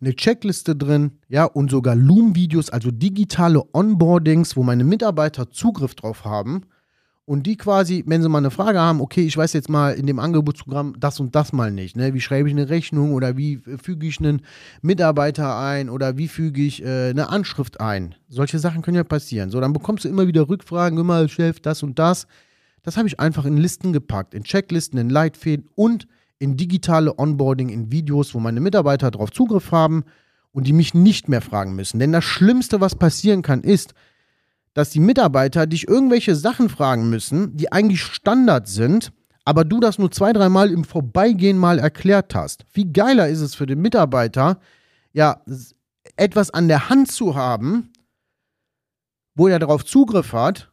eine 0.00 0.16
Checkliste 0.16 0.74
drin, 0.74 1.18
ja, 1.28 1.44
und 1.44 1.70
sogar 1.70 1.94
Loom-Videos, 1.94 2.70
also 2.70 2.90
digitale 2.90 3.62
Onboardings, 3.74 4.56
wo 4.56 4.62
meine 4.62 4.84
Mitarbeiter 4.84 5.50
Zugriff 5.50 5.96
drauf 5.96 6.24
haben 6.24 6.62
und 7.26 7.46
die 7.46 7.56
quasi, 7.56 8.04
wenn 8.06 8.22
sie 8.22 8.28
mal 8.28 8.38
eine 8.38 8.50
Frage 8.50 8.78
haben, 8.78 9.00
okay, 9.00 9.22
ich 9.22 9.36
weiß 9.36 9.54
jetzt 9.54 9.70
mal 9.70 9.94
in 9.94 10.06
dem 10.06 10.18
Angebotsprogramm 10.18 10.94
das 10.98 11.20
und 11.20 11.34
das 11.34 11.52
mal 11.52 11.70
nicht, 11.70 11.96
ne? 11.96 12.12
Wie 12.12 12.20
schreibe 12.20 12.48
ich 12.48 12.54
eine 12.54 12.68
Rechnung 12.68 13.14
oder 13.14 13.36
wie 13.36 13.60
füge 13.82 14.06
ich 14.06 14.20
einen 14.20 14.42
Mitarbeiter 14.82 15.58
ein 15.58 15.88
oder 15.88 16.18
wie 16.18 16.28
füge 16.28 16.60
ich 16.62 16.84
äh, 16.84 17.10
eine 17.10 17.30
Anschrift 17.30 17.80
ein? 17.80 18.14
Solche 18.28 18.58
Sachen 18.58 18.82
können 18.82 18.96
ja 18.96 19.04
passieren. 19.04 19.50
So, 19.50 19.60
dann 19.60 19.72
bekommst 19.72 20.04
du 20.04 20.08
immer 20.08 20.26
wieder 20.26 20.48
Rückfragen, 20.48 20.98
immer, 20.98 21.26
Chef, 21.28 21.60
das 21.60 21.82
und 21.82 21.98
das. 21.98 22.26
Das 22.82 22.98
habe 22.98 23.08
ich 23.08 23.18
einfach 23.18 23.46
in 23.46 23.56
Listen 23.56 23.94
gepackt, 23.94 24.34
in 24.34 24.44
Checklisten, 24.44 24.98
in 24.98 25.08
Leitfäden 25.08 25.66
und 25.74 26.06
in 26.38 26.58
digitale 26.58 27.18
Onboarding, 27.18 27.70
in 27.70 27.90
Videos, 27.90 28.34
wo 28.34 28.40
meine 28.40 28.60
Mitarbeiter 28.60 29.10
darauf 29.10 29.30
Zugriff 29.30 29.72
haben 29.72 30.04
und 30.52 30.66
die 30.66 30.74
mich 30.74 30.92
nicht 30.92 31.28
mehr 31.28 31.40
fragen 31.40 31.74
müssen. 31.74 31.98
Denn 31.98 32.12
das 32.12 32.24
Schlimmste, 32.24 32.82
was 32.82 32.94
passieren 32.96 33.40
kann, 33.40 33.62
ist, 33.62 33.94
dass 34.74 34.90
die 34.90 35.00
Mitarbeiter 35.00 35.66
dich 35.66 35.88
irgendwelche 35.88 36.34
Sachen 36.34 36.68
fragen 36.68 37.08
müssen, 37.08 37.56
die 37.56 37.72
eigentlich 37.72 38.02
Standard 38.02 38.68
sind, 38.68 39.12
aber 39.44 39.64
du 39.64 39.80
das 39.80 39.98
nur 39.98 40.10
zwei, 40.10 40.32
dreimal 40.32 40.70
im 40.70 40.84
Vorbeigehen 40.84 41.58
mal 41.58 41.78
erklärt 41.78 42.34
hast. 42.34 42.64
Wie 42.72 42.92
geiler 42.92 43.28
ist 43.28 43.40
es 43.40 43.54
für 43.54 43.66
den 43.66 43.80
Mitarbeiter, 43.80 44.58
ja, 45.12 45.42
etwas 46.16 46.50
an 46.50 46.68
der 46.68 46.88
Hand 46.88 47.10
zu 47.10 47.34
haben, 47.34 47.92
wo 49.34 49.48
er 49.48 49.58
darauf 49.58 49.84
Zugriff 49.84 50.32
hat 50.32 50.70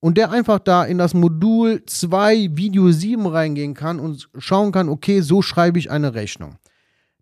und 0.00 0.16
der 0.16 0.30
einfach 0.30 0.58
da 0.58 0.84
in 0.84 0.98
das 0.98 1.14
Modul 1.14 1.84
2 1.84 2.50
Video 2.56 2.90
7 2.90 3.26
reingehen 3.26 3.74
kann 3.74 4.00
und 4.00 4.28
schauen 4.38 4.72
kann, 4.72 4.88
okay, 4.88 5.20
so 5.20 5.42
schreibe 5.42 5.78
ich 5.78 5.90
eine 5.90 6.14
Rechnung. 6.14 6.56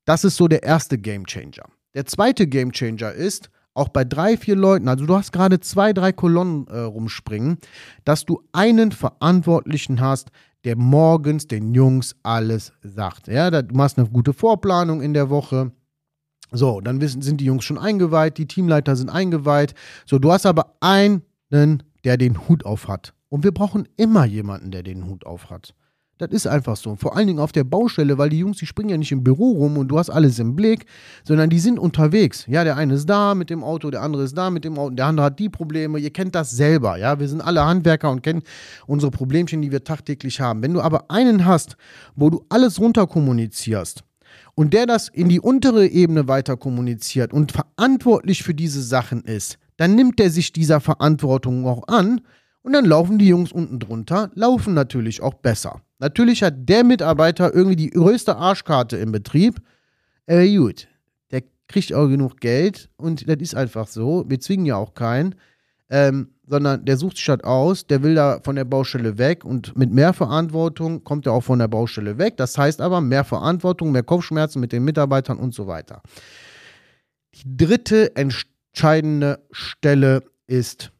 Das 0.04 0.25
ist 0.25 0.37
so 0.37 0.49
der 0.49 0.62
erste 0.62 0.99
Game 0.99 1.26
Changer. 1.26 1.68
Der 1.94 2.06
zweite 2.06 2.47
Game 2.47 2.73
Changer 2.73 3.12
ist, 3.12 3.50
auch 3.78 3.88
bei 3.88 4.04
drei, 4.04 4.37
vier 4.37 4.56
Leuten, 4.56 4.88
also 4.88 5.06
du 5.06 5.16
hast 5.16 5.32
gerade 5.32 5.61
zwei, 5.61 5.92
drei 5.92 6.12
Kolonnen 6.12 6.66
äh, 6.68 6.80
rumspringen, 6.80 7.58
dass 8.04 8.25
du 8.25 8.42
einen 8.52 8.92
Verantwortlichen 8.92 10.00
hast, 10.00 10.30
der 10.64 10.76
morgens 10.76 11.47
den 11.47 11.75
Jungs 11.75 12.16
alles 12.23 12.73
sagt. 12.82 13.28
Ja, 13.28 13.50
du 13.50 13.75
machst 13.75 13.99
eine 13.99 14.08
gute 14.08 14.32
Vorplanung 14.32 15.00
in 15.00 15.14
der 15.14 15.30
Woche. 15.30 15.73
So, 16.50 16.80
dann 16.80 17.00
wissen, 17.00 17.23
sind 17.23 17.40
die 17.40 17.44
Jungs 17.44 17.64
schon 17.64 17.78
eingeweiht, 17.78 18.38
die 18.38 18.47
Teamleiter 18.47 18.97
sind 18.97 19.11
eingeweiht. 19.11 19.75
So, 20.06 20.18
du 20.18 20.32
hast 20.32 20.47
aber 20.47 20.75
einen, 20.80 21.23
der 21.50 22.16
den 22.16 22.49
Hut 22.49 22.64
auf 22.64 22.88
hat. 22.88 23.14
Und 23.28 23.44
wir 23.44 23.52
brauchen 23.52 23.87
immer 23.97 24.25
jemanden, 24.25 24.70
der 24.70 24.82
den 24.82 25.06
Hut 25.06 25.26
auf 25.26 25.50
hat. 25.50 25.75
Das 26.18 26.30
ist 26.30 26.48
einfach 26.48 26.76
so. 26.76 26.96
Vor 26.96 27.16
allen 27.16 27.28
Dingen 27.28 27.38
auf 27.38 27.52
der 27.52 27.62
Baustelle, 27.62 28.18
weil 28.18 28.28
die 28.28 28.40
Jungs, 28.40 28.58
die 28.58 28.66
springen 28.66 28.90
ja 28.90 28.96
nicht 28.96 29.12
im 29.12 29.22
Büro 29.22 29.52
rum 29.52 29.78
und 29.78 29.87
du 29.87 29.98
hast 29.98 30.10
alles 30.10 30.40
im 30.40 30.56
Blick, 30.56 30.84
sondern 31.22 31.48
die 31.48 31.60
sind 31.60 31.78
unterwegs. 31.78 32.44
Ja, 32.48 32.64
der 32.64 32.76
eine 32.76 32.94
ist 32.94 33.06
da 33.08 33.37
mit 33.37 33.50
dem 33.50 33.62
Auto, 33.62 33.88
der 33.88 34.02
andere 34.02 34.25
ist 34.25 34.37
da 34.37 34.50
mit 34.50 34.64
dem 34.64 34.76
Auto, 34.78 34.96
der 34.96 35.06
andere 35.06 35.26
hat 35.26 35.38
die 35.38 35.48
Probleme. 35.48 36.00
Ihr 36.00 36.10
kennt 36.10 36.34
das 36.34 36.50
selber. 36.50 36.96
Ja, 36.96 37.20
wir 37.20 37.28
sind 37.28 37.40
alle 37.40 37.64
Handwerker 37.64 38.10
und 38.10 38.25
kennen 38.25 38.42
unsere 38.88 39.12
Problemchen, 39.12 39.62
die 39.62 39.70
wir 39.70 39.84
tagtäglich 39.84 40.40
haben. 40.40 40.60
Wenn 40.60 40.75
du 40.75 40.80
aber 40.80 41.08
einen 41.08 41.44
hast, 41.44 41.76
wo 42.16 42.30
du 42.30 42.44
alles 42.48 42.80
runter 42.80 43.06
kommunizierst 43.06 44.02
und 44.56 44.75
der 44.75 44.87
das 44.87 45.08
in 45.08 45.28
die 45.28 45.38
untere 45.38 45.87
Ebene 45.87 46.26
weiter 46.26 46.56
kommuniziert 46.56 47.32
und 47.32 47.52
verantwortlich 47.52 48.42
für 48.42 48.54
diese 48.54 48.82
Sachen 48.82 49.22
ist, 49.22 49.58
dann 49.76 49.94
nimmt 49.94 50.18
er 50.18 50.30
sich 50.30 50.52
dieser 50.52 50.80
Verantwortung 50.80 51.64
auch 51.64 51.87
an 51.87 52.22
und 52.62 52.72
dann 52.72 52.84
laufen 52.84 53.18
die 53.18 53.28
Jungs 53.28 53.52
unten 53.52 53.78
drunter, 53.78 54.32
laufen 54.34 54.75
natürlich 54.75 55.22
auch 55.22 55.34
besser. 55.34 55.80
Natürlich 55.98 56.42
hat 56.42 56.54
der 56.68 56.84
Mitarbeiter 56.84 57.52
irgendwie 57.54 57.76
die 57.76 57.90
größte 57.90 58.36
Arschkarte 58.36 58.96
im 58.96 59.12
Betrieb. 59.12 59.60
Aber 60.26 60.46
gut, 60.46 60.88
der 61.30 61.42
kriegt 61.66 61.92
auch 61.92 62.08
genug 62.08 62.40
Geld 62.40 62.88
und 62.96 63.28
das 63.28 63.36
ist 63.40 63.54
einfach 63.54 63.88
so. 63.88 64.24
Wir 64.28 64.40
zwingen 64.40 64.66
ja 64.66 64.76
auch 64.76 64.94
keinen. 64.94 65.34
Ähm, 65.90 66.34
sondern 66.48 66.84
der 66.84 66.96
sucht 66.96 67.16
sich 67.16 67.26
das 67.26 67.44
aus, 67.44 67.86
der 67.86 68.02
will 68.02 68.14
da 68.14 68.40
von 68.42 68.56
der 68.56 68.64
Baustelle 68.64 69.18
weg 69.18 69.44
und 69.44 69.76
mit 69.76 69.92
mehr 69.92 70.12
Verantwortung 70.12 71.04
kommt 71.04 71.26
er 71.26 71.32
auch 71.32 71.42
von 71.42 71.58
der 71.58 71.68
Baustelle 71.68 72.18
weg. 72.18 72.36
Das 72.36 72.56
heißt 72.56 72.80
aber 72.80 73.00
mehr 73.00 73.24
Verantwortung, 73.24 73.92
mehr 73.92 74.02
Kopfschmerzen 74.02 74.60
mit 74.60 74.72
den 74.72 74.84
Mitarbeitern 74.84 75.38
und 75.38 75.54
so 75.54 75.66
weiter. 75.66 76.02
Die 77.34 77.56
dritte 77.56 78.16
entscheidende 78.16 79.46
Stelle 79.50 80.22
ist 80.46 80.90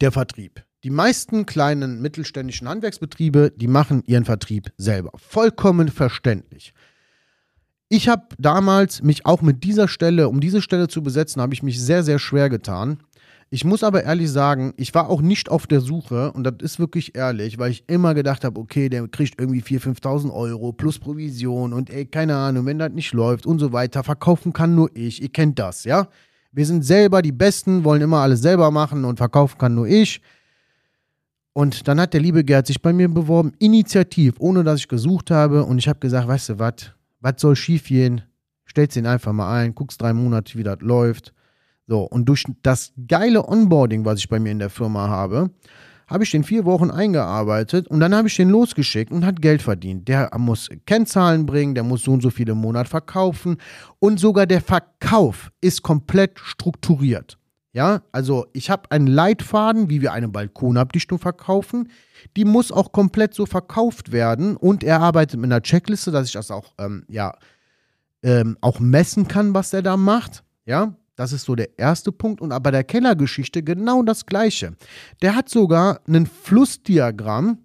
der 0.00 0.12
Vertrieb. 0.12 0.64
Die 0.82 0.90
meisten 0.90 1.44
kleinen 1.44 2.00
mittelständischen 2.00 2.66
Handwerksbetriebe, 2.66 3.52
die 3.54 3.68
machen 3.68 4.02
ihren 4.06 4.24
Vertrieb 4.24 4.72
selber. 4.78 5.10
Vollkommen 5.16 5.88
verständlich. 5.88 6.72
Ich 7.90 8.08
habe 8.08 8.28
damals 8.38 9.02
mich 9.02 9.26
auch 9.26 9.42
mit 9.42 9.62
dieser 9.62 9.88
Stelle, 9.88 10.28
um 10.30 10.40
diese 10.40 10.62
Stelle 10.62 10.88
zu 10.88 11.02
besetzen, 11.02 11.42
habe 11.42 11.52
ich 11.52 11.62
mich 11.62 11.82
sehr, 11.82 12.02
sehr 12.02 12.18
schwer 12.18 12.48
getan. 12.48 12.98
Ich 13.50 13.64
muss 13.64 13.82
aber 13.82 14.04
ehrlich 14.04 14.30
sagen, 14.30 14.72
ich 14.76 14.94
war 14.94 15.10
auch 15.10 15.20
nicht 15.20 15.50
auf 15.50 15.66
der 15.66 15.80
Suche 15.82 16.32
und 16.32 16.44
das 16.44 16.54
ist 16.60 16.78
wirklich 16.78 17.14
ehrlich, 17.14 17.58
weil 17.58 17.72
ich 17.72 17.84
immer 17.88 18.14
gedacht 18.14 18.44
habe, 18.44 18.58
okay, 18.58 18.88
der 18.88 19.06
kriegt 19.08 19.38
irgendwie 19.38 19.60
4.000, 19.60 20.00
5.000 20.00 20.32
Euro 20.32 20.72
plus 20.72 20.98
Provision 20.98 21.74
und 21.74 21.90
ey, 21.90 22.06
keine 22.06 22.36
Ahnung, 22.36 22.64
wenn 22.64 22.78
das 22.78 22.92
nicht 22.92 23.12
läuft 23.12 23.44
und 23.44 23.58
so 23.58 23.72
weiter, 23.72 24.02
verkaufen 24.04 24.54
kann 24.54 24.74
nur 24.76 24.88
ich. 24.94 25.20
Ihr 25.20 25.30
kennt 25.30 25.58
das, 25.58 25.84
ja? 25.84 26.08
Wir 26.52 26.64
sind 26.64 26.84
selber 26.84 27.22
die 27.22 27.32
Besten, 27.32 27.84
wollen 27.84 28.02
immer 28.02 28.18
alles 28.18 28.40
selber 28.40 28.70
machen 28.70 29.04
und 29.04 29.18
verkaufen 29.18 29.58
kann 29.58 29.74
nur 29.74 29.88
ich. 29.88 30.22
Und 31.52 31.88
dann 31.88 32.00
hat 32.00 32.14
der 32.14 32.20
liebe 32.20 32.44
Gerd 32.44 32.66
sich 32.66 32.80
bei 32.80 32.92
mir 32.92 33.08
beworben, 33.08 33.52
initiativ, 33.58 34.34
ohne 34.38 34.62
dass 34.62 34.80
ich 34.80 34.88
gesucht 34.88 35.30
habe. 35.30 35.64
Und 35.64 35.78
ich 35.78 35.88
habe 35.88 35.98
gesagt, 35.98 36.28
weißt 36.28 36.50
du 36.50 36.58
was, 36.58 36.92
was 37.20 37.34
soll 37.38 37.56
schief 37.56 37.88
gehen? 37.88 38.22
Stellst 38.68 38.96
ihn 38.96 39.06
einfach 39.06 39.32
mal 39.32 39.52
ein, 39.52 39.74
guckst 39.74 40.00
drei 40.00 40.12
Monate, 40.12 40.56
wie 40.56 40.62
das 40.62 40.78
läuft. 40.80 41.32
So, 41.88 42.02
und 42.02 42.26
durch 42.26 42.44
das 42.62 42.92
geile 43.08 43.48
Onboarding, 43.48 44.04
was 44.04 44.20
ich 44.20 44.28
bei 44.28 44.38
mir 44.38 44.52
in 44.52 44.60
der 44.60 44.70
Firma 44.70 45.08
habe, 45.08 45.50
habe 46.06 46.24
ich 46.24 46.30
den 46.30 46.44
vier 46.44 46.64
Wochen 46.64 46.90
eingearbeitet 46.90 47.86
und 47.88 48.00
dann 48.00 48.14
habe 48.14 48.28
ich 48.28 48.36
den 48.36 48.50
losgeschickt 48.50 49.12
und 49.12 49.24
hat 49.24 49.40
Geld 49.40 49.62
verdient. 49.62 50.08
Der 50.08 50.30
muss 50.38 50.68
Kennzahlen 50.84 51.46
bringen, 51.46 51.74
der 51.74 51.84
muss 51.84 52.02
so 52.02 52.12
und 52.12 52.20
so 52.20 52.30
viele 52.30 52.52
im 52.52 52.58
Monat 52.58 52.88
verkaufen 52.88 53.56
und 54.00 54.18
sogar 54.18 54.46
der 54.46 54.60
Verkauf 54.60 55.50
ist 55.60 55.82
komplett 55.82 56.38
strukturiert. 56.38 57.38
Ja, 57.72 58.02
also 58.10 58.46
ich 58.52 58.68
habe 58.68 58.90
einen 58.90 59.06
Leitfaden, 59.06 59.90
wie 59.90 60.02
wir 60.02 60.12
eine 60.12 60.28
Balkonabdichtung 60.28 61.20
verkaufen. 61.20 61.88
Die 62.36 62.44
muss 62.44 62.72
auch 62.72 62.90
komplett 62.90 63.32
so 63.32 63.46
verkauft 63.46 64.10
werden 64.10 64.56
und 64.56 64.82
er 64.82 65.00
arbeitet 65.00 65.38
mit 65.38 65.52
einer 65.52 65.62
Checkliste, 65.62 66.10
dass 66.10 66.26
ich 66.26 66.32
das 66.32 66.50
auch, 66.50 66.72
ähm, 66.78 67.04
ja, 67.08 67.32
ähm, 68.22 68.58
auch 68.60 68.80
messen 68.80 69.28
kann, 69.28 69.54
was 69.54 69.72
er 69.72 69.82
da 69.82 69.96
macht. 69.96 70.42
Ja, 70.66 70.94
das 71.14 71.32
ist 71.32 71.44
so 71.44 71.54
der 71.54 71.78
erste 71.78 72.12
Punkt. 72.12 72.40
Und 72.40 72.50
bei 72.62 72.70
der 72.70 72.82
Kellergeschichte 72.82 73.62
genau 73.62 74.02
das 74.02 74.26
Gleiche. 74.26 74.74
Der 75.22 75.36
hat 75.36 75.48
sogar 75.48 76.00
ein 76.08 76.26
Flussdiagramm, 76.26 77.58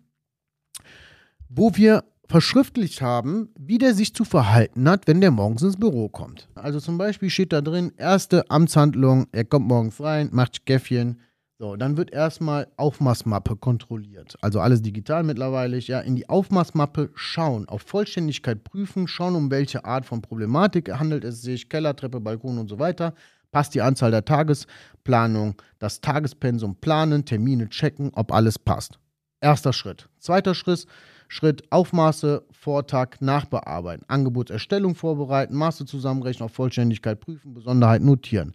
wo 1.50 1.76
wir 1.76 2.04
verschriftlicht 2.36 3.02
haben, 3.02 3.48
wie 3.58 3.78
der 3.78 3.94
sich 3.94 4.14
zu 4.14 4.26
verhalten 4.26 4.90
hat, 4.90 5.08
wenn 5.08 5.22
der 5.22 5.32
morgens 5.32 5.62
ins 5.62 5.78
Büro 5.78 6.10
kommt. 6.10 6.50
Also 6.56 6.82
zum 6.82 6.98
Beispiel 6.98 7.30
steht 7.30 7.54
da 7.54 7.62
drin, 7.62 7.94
erste 7.96 8.50
Amtshandlung, 8.50 9.28
er 9.32 9.46
kommt 9.46 9.70
morgens 9.70 10.02
rein, 10.02 10.28
macht 10.34 10.66
Käffchen. 10.66 11.22
So, 11.60 11.78
dann 11.78 11.96
wird 11.96 12.12
erstmal 12.12 12.68
Aufmaßmappe 12.76 13.56
kontrolliert. 13.56 14.36
Also 14.42 14.60
alles 14.60 14.82
digital 14.82 15.24
mittlerweile. 15.24 15.78
Ja, 15.78 16.02
in 16.02 16.18
die 16.18 16.28
Aufmaßmappe 16.28 17.10
schauen, 17.14 17.70
auf 17.70 17.84
Vollständigkeit 17.84 18.66
prüfen, 18.66 19.08
schauen, 19.08 19.36
um 19.36 19.50
welche 19.50 19.86
Art 19.86 20.06
von 20.06 20.22
Problematik 20.22 20.92
handelt 20.92 21.24
es 21.24 21.42
sich, 21.42 21.70
Keller, 21.70 21.96
Treppe, 21.96 22.20
Balkon 22.20 22.58
und 22.58 22.68
so 22.68 22.80
weiter 22.80 23.14
passt 23.54 23.74
die 23.74 23.82
Anzahl 23.82 24.12
der 24.12 24.26
Tagesplanung, 24.26 25.56
das 25.80 26.02
Tagespensum 26.02 26.76
planen, 26.76 27.24
Termine 27.24 27.70
checken, 27.70 28.12
ob 28.14 28.34
alles 28.34 28.60
passt. 28.60 29.00
Erster 29.40 29.72
Schritt. 29.72 30.10
Zweiter 30.20 30.54
Schritt, 30.54 30.86
Schritt 31.28 31.64
Aufmaße, 31.72 32.44
Vortag, 32.52 33.20
Nachbearbeiten, 33.20 34.06
Angebotserstellung 34.08 34.96
vorbereiten, 34.96 35.56
Maße 35.56 35.86
zusammenrechnen, 35.86 36.46
auf 36.46 36.54
Vollständigkeit 36.54 37.20
prüfen, 37.20 37.54
Besonderheit 37.54 38.02
notieren. 38.02 38.54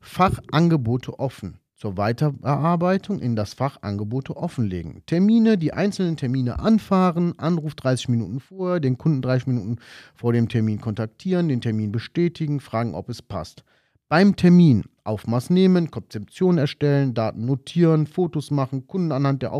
Fachangebote 0.00 1.18
offen. 1.18 1.58
Zur 1.74 1.96
Weiterbearbeitung 1.96 3.20
in 3.20 3.36
das 3.36 3.54
Fach 3.54 3.78
Angebote 3.82 4.36
offenlegen. 4.36 5.04
Termine, 5.06 5.56
die 5.56 5.72
einzelnen 5.72 6.16
Termine 6.16 6.58
anfahren, 6.58 7.38
Anruf 7.38 7.76
30 7.76 8.08
Minuten 8.08 8.40
vorher, 8.40 8.80
den 8.80 8.98
Kunden 8.98 9.22
30 9.22 9.46
Minuten 9.46 9.76
vor 10.12 10.32
dem 10.32 10.48
Termin 10.48 10.80
kontaktieren, 10.80 11.48
den 11.48 11.60
Termin 11.60 11.92
bestätigen, 11.92 12.58
fragen, 12.58 12.96
ob 12.96 13.08
es 13.08 13.22
passt. 13.22 13.62
Beim 14.08 14.34
Termin 14.34 14.86
Aufmaß 15.04 15.50
nehmen, 15.50 15.92
Konzeption 15.92 16.58
erstellen, 16.58 17.14
Daten 17.14 17.46
notieren, 17.46 18.08
Fotos 18.08 18.50
machen, 18.50 18.88
Kunden 18.88 19.12
anhand 19.12 19.42
der 19.42 19.52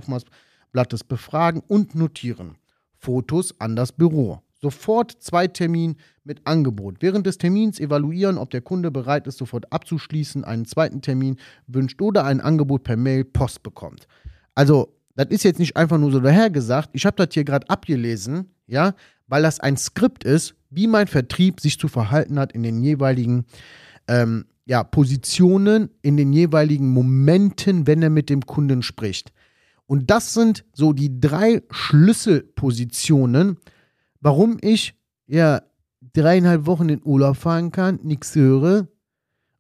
Aufmaßblattes 0.68 1.04
befragen 1.04 1.62
und 1.66 1.94
notieren. 1.94 2.56
Fotos 2.98 3.54
an 3.60 3.76
das 3.76 3.92
Büro. 3.92 4.40
Sofort 4.60 5.12
Zweitermin 5.20 5.96
mit 6.25 6.40
Angebot. 6.44 6.96
Während 7.00 7.26
des 7.26 7.38
Termins 7.38 7.78
evaluieren, 7.78 8.38
ob 8.38 8.50
der 8.50 8.60
Kunde 8.60 8.90
bereit 8.90 9.26
ist, 9.26 9.38
sofort 9.38 9.72
abzuschließen, 9.72 10.44
einen 10.44 10.66
zweiten 10.66 11.00
Termin 11.00 11.37
wünscht 11.68 12.02
oder 12.02 12.25
ein 12.25 12.40
Angebot 12.40 12.82
per 12.82 12.96
Mail 12.96 13.25
Post 13.25 13.62
bekommt. 13.62 14.08
Also, 14.54 14.94
das 15.14 15.28
ist 15.28 15.44
jetzt 15.44 15.60
nicht 15.60 15.76
einfach 15.76 15.98
nur 15.98 16.10
so 16.10 16.20
dahergesagt. 16.20 16.90
Ich 16.92 17.06
habe 17.06 17.25
das 17.25 17.32
hier 17.34 17.44
gerade 17.44 17.70
abgelesen, 17.70 18.50
ja, 18.66 18.94
weil 19.28 19.42
das 19.42 19.60
ein 19.60 19.76
Skript 19.76 20.25
ist, 20.25 20.54
wie 20.70 20.87
mein 20.87 21.06
Vertrieb 21.06 21.60
sich 21.60 21.78
zu 21.78 21.88
verhalten 21.88 22.38
hat 22.38 22.52
in 22.52 22.62
den 22.62 22.82
jeweiligen 22.82 23.44
ähm, 24.08 24.46
ja, 24.66 24.82
Positionen 24.84 25.90
in 26.02 26.16
den 26.16 26.32
jeweiligen 26.32 26.90
Momenten, 26.90 27.87
wenn 27.87 28.02
er 28.02 28.10
mit 28.10 28.28
dem 28.28 28.44
Kunden 28.44 28.82
spricht. 28.82 29.32
Und 29.88 30.11
das 30.11 30.35
sind 30.35 30.66
so 30.75 30.92
die 30.92 31.18
drei 31.18 31.62
Schlüsselpositionen, 31.71 33.57
warum 34.21 34.59
ich 34.61 34.95
ja 35.26 35.62
dreieinhalb 36.12 36.66
Wochen 36.66 36.90
in 36.90 37.00
Urlaub 37.02 37.38
fahren 37.38 37.73
kann, 37.73 37.99
nichts 38.02 38.35
höre 38.35 38.87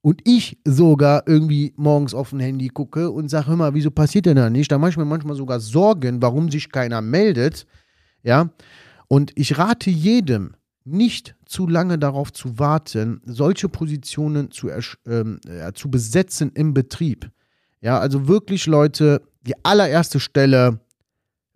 und 0.02 0.20
ich 0.24 0.58
sogar 0.66 1.22
irgendwie 1.26 1.72
morgens 1.76 2.12
auf 2.12 2.32
ein 2.32 2.40
Handy 2.40 2.68
gucke 2.68 3.10
und 3.10 3.28
sage, 3.30 3.48
hör 3.48 3.56
mal, 3.56 3.74
wieso 3.74 3.90
passiert 3.90 4.26
denn 4.26 4.36
da 4.36 4.50
nicht? 4.50 4.70
Da 4.70 4.76
mache 4.76 4.90
ich 4.90 4.96
mir 4.98 5.06
manchmal 5.06 5.34
sogar 5.34 5.60
Sorgen, 5.60 6.20
warum 6.20 6.50
sich 6.50 6.70
keiner 6.70 7.00
meldet. 7.00 7.66
Ja, 8.22 8.50
und 9.08 9.32
ich 9.34 9.56
rate 9.56 9.88
jedem, 9.88 10.54
nicht 10.84 11.36
zu 11.46 11.66
lange 11.66 11.98
darauf 11.98 12.34
zu 12.34 12.58
warten, 12.58 13.22
solche 13.24 13.70
Positionen 13.70 14.50
zu, 14.50 14.68
äh, 14.68 14.82
zu 15.74 15.90
besetzen 15.90 16.52
im 16.54 16.74
Betrieb. 16.74 17.30
Ja, 17.80 17.98
also 17.98 18.28
wirklich 18.28 18.66
Leute, 18.66 19.22
die 19.40 19.54
allererste 19.64 20.20
Stelle 20.20 20.80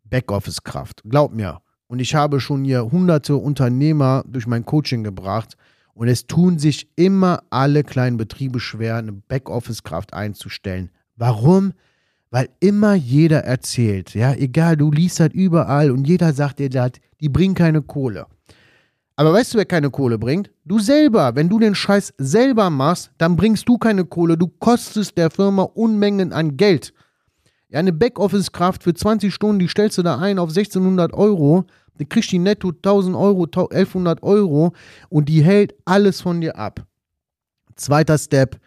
Backoffice-Kraft. 0.04 1.02
Glaub 1.08 1.32
mir. 1.32 1.60
Und 1.86 1.98
ich 1.98 2.14
habe 2.14 2.40
schon 2.40 2.64
hier 2.64 2.90
hunderte 2.90 3.36
Unternehmer 3.36 4.24
durch 4.26 4.46
mein 4.46 4.64
Coaching 4.64 5.04
gebracht. 5.04 5.56
Und 5.94 6.08
es 6.08 6.26
tun 6.26 6.58
sich 6.58 6.88
immer 6.96 7.42
alle 7.50 7.84
kleinen 7.84 8.16
Betriebe 8.16 8.60
schwer, 8.60 8.96
eine 8.96 9.12
Backoffice-Kraft 9.12 10.14
einzustellen. 10.14 10.90
Warum? 11.16 11.72
Weil 12.30 12.48
immer 12.60 12.94
jeder 12.94 13.44
erzählt, 13.44 14.14
ja, 14.14 14.32
egal, 14.32 14.78
du 14.78 14.90
liest 14.90 15.20
halt 15.20 15.34
überall 15.34 15.90
und 15.90 16.08
jeder 16.08 16.32
sagt 16.32 16.60
dir 16.60 16.70
das, 16.70 16.92
die 17.20 17.28
bringen 17.28 17.54
keine 17.54 17.82
Kohle. 17.82 18.26
Aber 19.16 19.34
weißt 19.34 19.52
du, 19.52 19.58
wer 19.58 19.66
keine 19.66 19.90
Kohle 19.90 20.18
bringt? 20.18 20.50
Du 20.64 20.78
selber. 20.78 21.34
Wenn 21.34 21.50
du 21.50 21.58
den 21.58 21.74
Scheiß 21.74 22.14
selber 22.16 22.70
machst, 22.70 23.10
dann 23.18 23.36
bringst 23.36 23.68
du 23.68 23.76
keine 23.76 24.06
Kohle. 24.06 24.38
Du 24.38 24.48
kostest 24.48 25.18
der 25.18 25.30
Firma 25.30 25.64
Unmengen 25.64 26.32
an 26.32 26.56
Geld. 26.56 26.94
Ja, 27.73 27.79
eine 27.79 27.95
Backoffice-Kraft 27.95 28.83
für 28.83 28.93
20 28.93 29.33
Stunden, 29.33 29.59
die 29.59 29.69
stellst 29.69 29.97
du 29.97 30.02
da 30.02 30.19
ein 30.19 30.38
auf 30.38 30.50
1600 30.50 31.14
Euro. 31.14 31.64
Du 31.97 32.05
kriegst 32.05 32.31
die 32.31 32.38
netto 32.38 32.69
1000 32.69 33.17
Euro, 33.17 33.45
1100 33.45 34.23
Euro 34.23 34.75
und 35.09 35.31
die 35.31 35.43
hält 35.43 35.75
alles 35.87 36.21
von 36.21 36.43
dir 36.43 36.59
ab. 36.59 36.85
Zweiter 37.75 38.19
Step, 38.19 38.61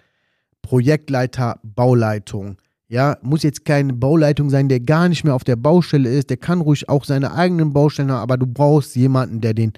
Projektleiter, 0.63 1.59
Bauleitung. 1.61 2.57
Ja, 2.87 3.17
muss 3.21 3.43
jetzt 3.43 3.63
keine 3.63 3.93
Bauleitung 3.93 4.49
sein, 4.49 4.69
der 4.69 4.79
gar 4.79 5.07
nicht 5.07 5.23
mehr 5.23 5.35
auf 5.35 5.43
der 5.43 5.55
Baustelle 5.55 6.09
ist. 6.09 6.31
Der 6.31 6.37
kann 6.37 6.61
ruhig 6.61 6.89
auch 6.89 7.05
seine 7.05 7.35
eigenen 7.35 7.73
Baustellen 7.73 8.11
haben, 8.11 8.23
aber 8.23 8.37
du 8.37 8.47
brauchst 8.47 8.95
jemanden, 8.95 9.39
der 9.39 9.53
den 9.53 9.73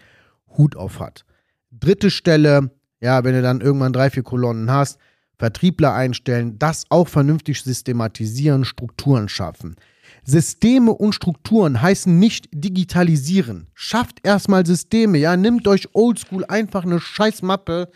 Hut 0.57 0.77
auf 0.77 1.01
hat. 1.01 1.25
Dritte 1.71 2.11
Stelle, 2.11 2.71
ja, 3.01 3.25
wenn 3.25 3.33
du 3.33 3.41
dann 3.41 3.59
irgendwann 3.59 3.91
drei, 3.91 4.09
vier 4.09 4.23
Kolonnen 4.23 4.71
hast, 4.71 4.97
Vertriebler 5.37 5.93
einstellen, 5.93 6.57
das 6.57 6.85
auch 6.89 7.07
vernünftig 7.07 7.61
systematisieren, 7.61 8.65
Strukturen 8.65 9.29
schaffen. 9.29 9.75
Systeme 10.23 10.91
und 10.91 11.13
Strukturen 11.13 11.81
heißen 11.81 12.17
nicht 12.17 12.49
digitalisieren. 12.51 13.67
Schafft 13.73 14.19
erstmal 14.23 14.65
Systeme, 14.65 15.17
ja, 15.17 15.37
nimmt 15.37 15.67
euch 15.67 15.89
oldschool 15.93 16.43
einfach 16.45 16.83
eine 16.83 16.99
Scheißmappe, 16.99 17.89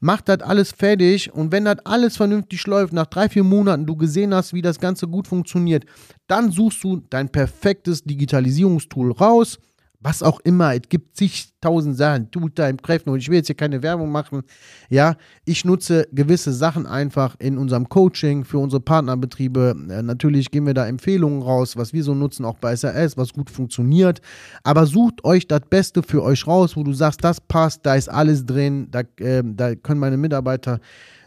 macht 0.00 0.28
das 0.28 0.40
alles 0.40 0.72
fertig 0.72 1.32
und 1.32 1.52
wenn 1.52 1.64
das 1.64 1.78
alles 1.84 2.16
vernünftig 2.16 2.66
läuft, 2.66 2.92
nach 2.92 3.06
drei, 3.06 3.28
vier 3.28 3.44
Monaten 3.44 3.86
du 3.86 3.96
gesehen 3.96 4.34
hast, 4.34 4.52
wie 4.52 4.62
das 4.62 4.80
Ganze 4.80 5.08
gut 5.08 5.28
funktioniert, 5.28 5.84
dann 6.26 6.50
suchst 6.50 6.82
du 6.84 7.02
dein 7.08 7.30
perfektes 7.30 8.02
Digitalisierungstool 8.02 9.12
raus 9.12 9.58
was 10.00 10.22
auch 10.22 10.38
immer, 10.40 10.74
es 10.74 10.88
gibt 10.88 11.16
zigtausend 11.16 11.96
Sachen, 11.96 12.28
im 12.32 12.76
Kräften 12.82 13.10
und 13.10 13.18
ich 13.18 13.28
will 13.28 13.36
jetzt 13.36 13.48
hier 13.48 13.56
keine 13.56 13.82
Werbung 13.82 14.12
machen. 14.12 14.42
Ja, 14.88 15.16
ich 15.44 15.64
nutze 15.64 16.06
gewisse 16.12 16.52
Sachen 16.52 16.86
einfach 16.86 17.34
in 17.40 17.58
unserem 17.58 17.88
Coaching 17.88 18.44
für 18.44 18.58
unsere 18.58 18.80
Partnerbetriebe. 18.80 19.74
Äh, 19.90 20.02
natürlich 20.02 20.50
geben 20.52 20.66
wir 20.66 20.74
da 20.74 20.86
Empfehlungen 20.86 21.42
raus, 21.42 21.76
was 21.76 21.92
wir 21.92 22.04
so 22.04 22.14
nutzen, 22.14 22.44
auch 22.44 22.58
bei 22.58 22.76
SRS, 22.76 23.16
was 23.16 23.32
gut 23.32 23.50
funktioniert. 23.50 24.20
Aber 24.62 24.86
sucht 24.86 25.24
euch 25.24 25.48
das 25.48 25.62
Beste 25.68 26.04
für 26.04 26.22
euch 26.22 26.46
raus, 26.46 26.76
wo 26.76 26.84
du 26.84 26.92
sagst, 26.92 27.24
das 27.24 27.40
passt, 27.40 27.84
da 27.84 27.96
ist 27.96 28.08
alles 28.08 28.46
drin, 28.46 28.88
da, 28.92 29.00
äh, 29.18 29.42
da 29.44 29.74
können 29.74 29.98
meine 30.00 30.16
Mitarbeiter 30.16 30.78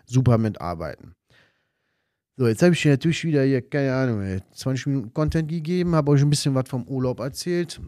super 0.05 0.37
mitarbeiten. 0.37 1.13
So, 2.37 2.47
jetzt 2.47 2.63
habe 2.63 2.73
ich 2.73 2.85
natürlich 2.85 3.23
wieder 3.25 3.43
hier, 3.43 3.61
keine 3.61 3.93
Ahnung, 3.93 4.41
20 4.53 4.87
Minuten 4.87 5.13
Content 5.13 5.49
gegeben, 5.49 5.93
habe 5.93 6.11
euch 6.11 6.21
ein 6.21 6.29
bisschen 6.29 6.55
was 6.55 6.69
vom 6.69 6.87
Urlaub 6.87 7.19
erzählt. 7.19 7.81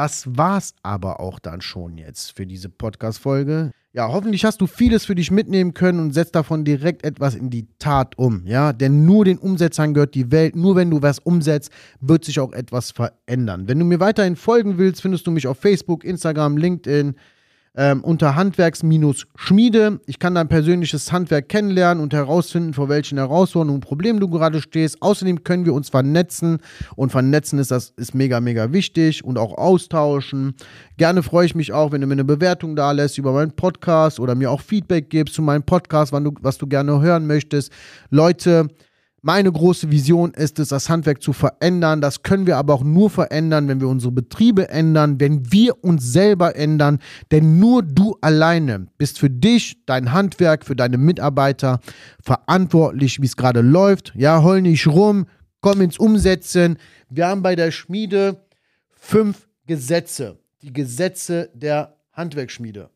Das 0.00 0.34
war's 0.34 0.72
aber 0.82 1.20
auch 1.20 1.38
dann 1.38 1.60
schon 1.60 1.98
jetzt 1.98 2.34
für 2.34 2.46
diese 2.46 2.70
Podcast-Folge. 2.70 3.70
Ja, 3.92 4.08
hoffentlich 4.08 4.46
hast 4.46 4.62
du 4.62 4.66
vieles 4.66 5.04
für 5.04 5.14
dich 5.14 5.30
mitnehmen 5.30 5.74
können 5.74 6.00
und 6.00 6.12
setzt 6.14 6.34
davon 6.34 6.64
direkt 6.64 7.04
etwas 7.04 7.34
in 7.34 7.50
die 7.50 7.68
Tat 7.78 8.16
um. 8.16 8.46
Ja, 8.46 8.72
denn 8.72 9.04
nur 9.04 9.26
den 9.26 9.36
Umsetzern 9.36 9.92
gehört 9.92 10.14
die 10.14 10.32
Welt. 10.32 10.56
Nur 10.56 10.74
wenn 10.74 10.90
du 10.90 11.02
was 11.02 11.18
umsetzt, 11.18 11.70
wird 12.00 12.24
sich 12.24 12.40
auch 12.40 12.54
etwas 12.54 12.92
verändern. 12.92 13.68
Wenn 13.68 13.78
du 13.78 13.84
mir 13.84 14.00
weiterhin 14.00 14.36
folgen 14.36 14.78
willst, 14.78 15.02
findest 15.02 15.26
du 15.26 15.32
mich 15.32 15.46
auf 15.46 15.58
Facebook, 15.58 16.02
Instagram, 16.02 16.56
LinkedIn 16.56 17.14
ähm, 17.76 18.02
unter 18.02 18.34
Handwerks-Schmiede. 18.34 20.00
Ich 20.06 20.18
kann 20.18 20.34
dein 20.34 20.48
persönliches 20.48 21.12
Handwerk 21.12 21.48
kennenlernen 21.48 22.02
und 22.02 22.12
herausfinden, 22.12 22.74
vor 22.74 22.88
welchen 22.88 23.18
Herausforderungen 23.18 23.76
und 23.76 23.80
Problemen 23.80 24.20
du 24.20 24.28
gerade 24.28 24.60
stehst. 24.60 25.00
Außerdem 25.00 25.44
können 25.44 25.64
wir 25.64 25.74
uns 25.74 25.88
vernetzen 25.88 26.58
und 26.96 27.10
vernetzen 27.10 27.58
ist 27.58 27.70
das 27.70 27.90
ist 27.96 28.14
mega, 28.14 28.40
mega 28.40 28.72
wichtig 28.72 29.24
und 29.24 29.38
auch 29.38 29.56
austauschen. 29.56 30.54
Gerne 30.96 31.22
freue 31.22 31.46
ich 31.46 31.54
mich 31.54 31.72
auch, 31.72 31.92
wenn 31.92 32.00
du 32.00 32.06
mir 32.06 32.14
eine 32.14 32.24
Bewertung 32.24 32.74
da 32.74 32.92
lässt 32.92 33.18
über 33.18 33.32
meinen 33.32 33.52
Podcast 33.52 34.18
oder 34.18 34.34
mir 34.34 34.50
auch 34.50 34.60
Feedback 34.60 35.08
gibst 35.08 35.34
zu 35.34 35.42
meinem 35.42 35.62
Podcast, 35.62 36.12
wann 36.12 36.24
du, 36.24 36.34
was 36.40 36.58
du 36.58 36.66
gerne 36.66 37.00
hören 37.00 37.26
möchtest. 37.26 37.72
Leute, 38.10 38.68
meine 39.22 39.52
große 39.52 39.90
Vision 39.90 40.32
ist 40.32 40.58
es, 40.58 40.68
das 40.68 40.88
Handwerk 40.88 41.22
zu 41.22 41.32
verändern. 41.32 42.00
Das 42.00 42.22
können 42.22 42.46
wir 42.46 42.56
aber 42.56 42.74
auch 42.74 42.84
nur 42.84 43.10
verändern, 43.10 43.68
wenn 43.68 43.80
wir 43.80 43.88
unsere 43.88 44.12
Betriebe 44.12 44.68
ändern, 44.68 45.20
wenn 45.20 45.52
wir 45.52 45.84
uns 45.84 46.12
selber 46.12 46.56
ändern. 46.56 46.98
Denn 47.30 47.58
nur 47.58 47.82
du 47.82 48.16
alleine 48.22 48.86
bist 48.96 49.18
für 49.18 49.28
dich, 49.28 49.76
dein 49.84 50.12
Handwerk, 50.12 50.64
für 50.64 50.76
deine 50.76 50.96
Mitarbeiter 50.96 51.80
verantwortlich, 52.22 53.20
wie 53.20 53.26
es 53.26 53.36
gerade 53.36 53.60
läuft. 53.60 54.12
Ja, 54.14 54.42
heul 54.42 54.62
nicht 54.62 54.86
rum, 54.86 55.26
komm 55.60 55.82
ins 55.82 55.98
Umsetzen. 55.98 56.78
Wir 57.10 57.26
haben 57.26 57.42
bei 57.42 57.56
der 57.56 57.72
Schmiede 57.72 58.46
fünf 58.90 59.48
Gesetze. 59.66 60.38
Die 60.62 60.72
Gesetze 60.72 61.50
der 61.54 61.96
Handwerksschmiede. 62.12 62.90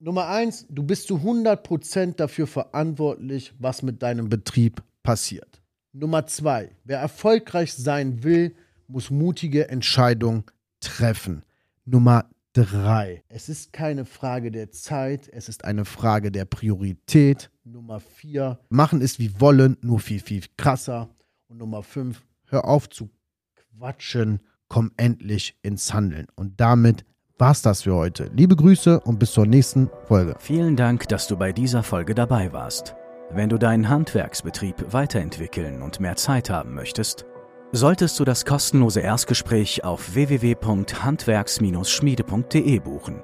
Nummer 0.00 0.28
eins, 0.28 0.66
du 0.68 0.82
bist 0.82 1.08
zu 1.08 1.16
100% 1.16 2.16
dafür 2.16 2.46
verantwortlich, 2.46 3.52
was 3.58 3.82
mit 3.82 4.02
deinem 4.02 4.28
Betrieb 4.28 4.82
passiert. 5.02 5.59
Nummer 5.92 6.26
zwei, 6.26 6.70
wer 6.84 7.00
erfolgreich 7.00 7.74
sein 7.74 8.22
will, 8.22 8.54
muss 8.86 9.10
mutige 9.10 9.68
Entscheidungen 9.68 10.44
treffen. 10.80 11.42
Nummer 11.84 12.30
drei, 12.52 13.24
es 13.28 13.48
ist 13.48 13.72
keine 13.72 14.04
Frage 14.04 14.52
der 14.52 14.70
Zeit, 14.70 15.28
es 15.32 15.48
ist 15.48 15.64
eine 15.64 15.84
Frage 15.84 16.30
der 16.30 16.44
Priorität. 16.44 17.50
Nummer 17.64 17.98
vier, 17.98 18.60
machen 18.68 19.00
ist 19.00 19.18
wie 19.18 19.40
wollen, 19.40 19.76
nur 19.80 19.98
viel, 19.98 20.20
viel 20.20 20.42
krasser. 20.56 21.08
Und 21.48 21.58
Nummer 21.58 21.82
fünf, 21.82 22.22
hör 22.46 22.66
auf 22.66 22.88
zu 22.88 23.10
quatschen, 23.54 24.40
komm 24.68 24.92
endlich 24.96 25.58
ins 25.62 25.92
Handeln. 25.92 26.28
Und 26.36 26.60
damit 26.60 27.04
war's 27.36 27.62
das 27.62 27.82
für 27.82 27.96
heute. 27.96 28.30
Liebe 28.34 28.54
Grüße 28.54 29.00
und 29.00 29.18
bis 29.18 29.32
zur 29.32 29.46
nächsten 29.46 29.90
Folge. 30.06 30.36
Vielen 30.38 30.76
Dank, 30.76 31.08
dass 31.08 31.26
du 31.26 31.36
bei 31.36 31.52
dieser 31.52 31.82
Folge 31.82 32.14
dabei 32.14 32.52
warst. 32.52 32.94
Wenn 33.32 33.48
du 33.48 33.58
deinen 33.58 33.88
Handwerksbetrieb 33.88 34.92
weiterentwickeln 34.92 35.82
und 35.82 36.00
mehr 36.00 36.16
Zeit 36.16 36.50
haben 36.50 36.74
möchtest, 36.74 37.26
solltest 37.70 38.18
du 38.18 38.24
das 38.24 38.44
kostenlose 38.44 38.98
Erstgespräch 38.98 39.84
auf 39.84 40.14
www.handwerks-schmiede.de 40.14 42.80
buchen. 42.80 43.22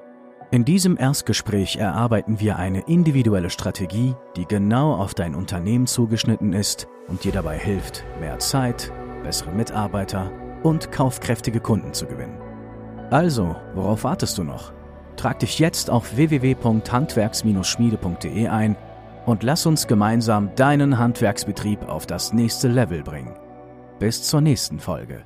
In 0.49 0.63
diesem 0.63 0.97
Erstgespräch 0.97 1.75
erarbeiten 1.75 2.39
wir 2.39 2.55
eine 2.55 2.87
individuelle 2.87 3.49
Strategie, 3.49 4.15
die 4.37 4.45
genau 4.45 4.95
auf 4.95 5.13
dein 5.13 5.35
Unternehmen 5.35 5.87
zugeschnitten 5.87 6.53
ist 6.53 6.87
und 7.09 7.25
dir 7.25 7.33
dabei 7.33 7.57
hilft, 7.57 8.05
mehr 8.21 8.39
Zeit, 8.39 8.93
bessere 9.23 9.51
Mitarbeiter 9.51 10.31
und 10.63 10.89
kaufkräftige 10.93 11.59
Kunden 11.59 11.93
zu 11.93 12.05
gewinnen. 12.05 12.39
Also, 13.11 13.57
worauf 13.75 14.05
wartest 14.05 14.37
du 14.37 14.45
noch? 14.45 14.71
Trag 15.17 15.39
dich 15.39 15.59
jetzt 15.59 15.89
auf 15.89 16.15
www.handwerks-schmiede.de 16.15 18.47
ein 18.47 18.77
und 19.27 19.43
lass 19.43 19.65
uns 19.65 19.85
gemeinsam 19.85 20.55
deinen 20.55 20.97
Handwerksbetrieb 20.97 21.87
auf 21.87 22.07
das 22.07 22.33
nächste 22.33 22.69
Level 22.69 23.03
bringen. 23.03 23.35
Bis 23.99 24.23
zur 24.23 24.41
nächsten 24.41 24.79
Folge. 24.79 25.25